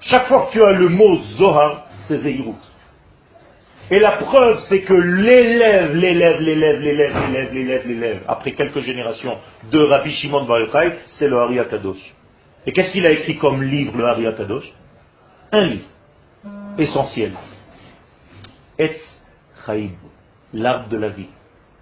[0.00, 2.56] Chaque fois que tu as le mot Zohar, c'est Zeirut.
[3.90, 9.36] Et la preuve, c'est que l'élève, l'élève, l'élève, l'élève, l'élève, l'élève, l'élève, après quelques générations
[9.70, 10.60] de Rabbi Shimon Bar
[11.18, 12.14] c'est le Hari Kadosh.
[12.66, 14.72] Et qu'est-ce qu'il a écrit comme livre, le Hari Kadosh
[15.52, 15.86] Un livre
[16.78, 17.32] essentiel.
[18.78, 18.98] Etz
[19.66, 19.90] Chaim,
[20.52, 21.28] l'arbre de la vie.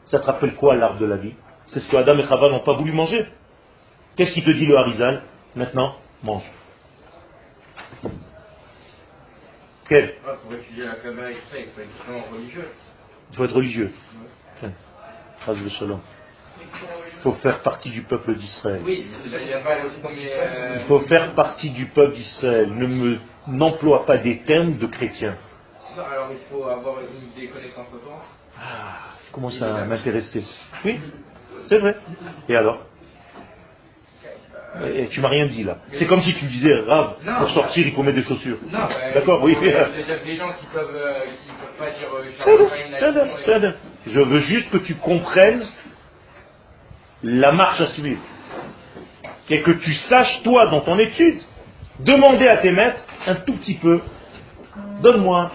[0.06, 1.34] Ça te rappelle quoi l'arbre de la vie?
[1.68, 3.24] C'est ce que Adam et Chava n'ont pas voulu manger.
[4.16, 5.22] Qu'est-ce qui te dit le Harizal?
[5.54, 6.50] Maintenant, mange.
[9.88, 10.14] Quel?
[10.42, 12.68] Pour étudier la Kabbalah il faut être religieux.
[13.30, 13.92] Il faut être religieux.
[17.14, 18.82] Il faut faire partie du peuple d'Israël.
[18.84, 22.72] Oui, euh, il faut faire partie du peuple d'Israël.
[22.72, 23.18] Ne me
[23.48, 25.36] n'emploie pas des termes de chrétiens.
[25.96, 26.96] alors il faut avoir
[27.36, 28.20] des connaissances autant.
[28.60, 30.44] Ah, commence à m'intéresser?
[30.84, 31.00] Oui,
[31.68, 31.96] c'est vrai.
[32.48, 32.86] Et alors?
[34.94, 35.78] Et tu m'as rien dit là.
[35.92, 38.58] C'est comme si tu disais, Rav, pour sortir, il faut mettre des chaussures.
[38.70, 38.78] Non,
[39.14, 39.56] d'accord, oui.
[39.60, 39.70] Des
[40.36, 41.20] gens qui peuvent, euh,
[41.60, 42.08] peuvent pas dire.
[43.66, 43.72] Euh,
[44.06, 45.64] Je veux juste que tu comprennes
[47.22, 48.20] la marche à suivre.
[49.50, 51.40] Et que tu saches, toi, dans ton étude,
[52.00, 54.00] demander à tes maîtres un tout petit peu,
[55.02, 55.50] donne-moi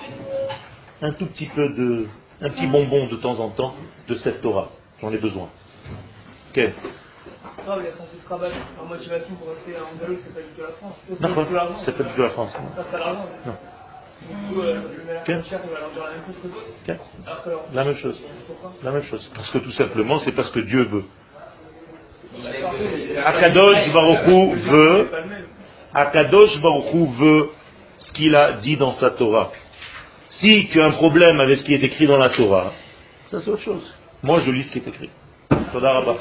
[1.02, 2.08] un tout petit peu de,
[2.42, 3.74] un petit bonbon de temps en temps
[4.08, 4.70] de cette Torah.
[5.02, 5.50] J'en ai besoin.
[6.56, 6.70] Ok
[8.88, 10.72] motivation pour rester en c'est pas du tout la
[11.58, 11.82] France.
[11.86, 12.52] C'est pas du tout la France.
[12.52, 13.26] Ça, c'est l'argent.
[13.46, 13.54] Non.
[14.20, 15.48] Du coup, euh, le okay.
[15.48, 16.66] cher, il va leur dire la même chose que d'autres.
[16.84, 16.98] Okay.
[17.74, 18.22] La même chose.
[18.84, 19.32] La même chose.
[19.36, 21.06] Parce que tout simplement, c'est parce que Dieu veut.
[23.26, 25.10] Akadosh Baruchou veut,
[25.94, 27.50] Akadosh Baruchou veut
[28.00, 29.52] ce qu'il a dit dans sa Torah.
[30.30, 32.72] Si tu as un problème avec ce qui est écrit dans la Torah,
[33.32, 33.94] ça c'est autre chose.
[34.22, 35.10] Moi je lis ce qui est écrit.
[35.80, 36.14] תודה רבה.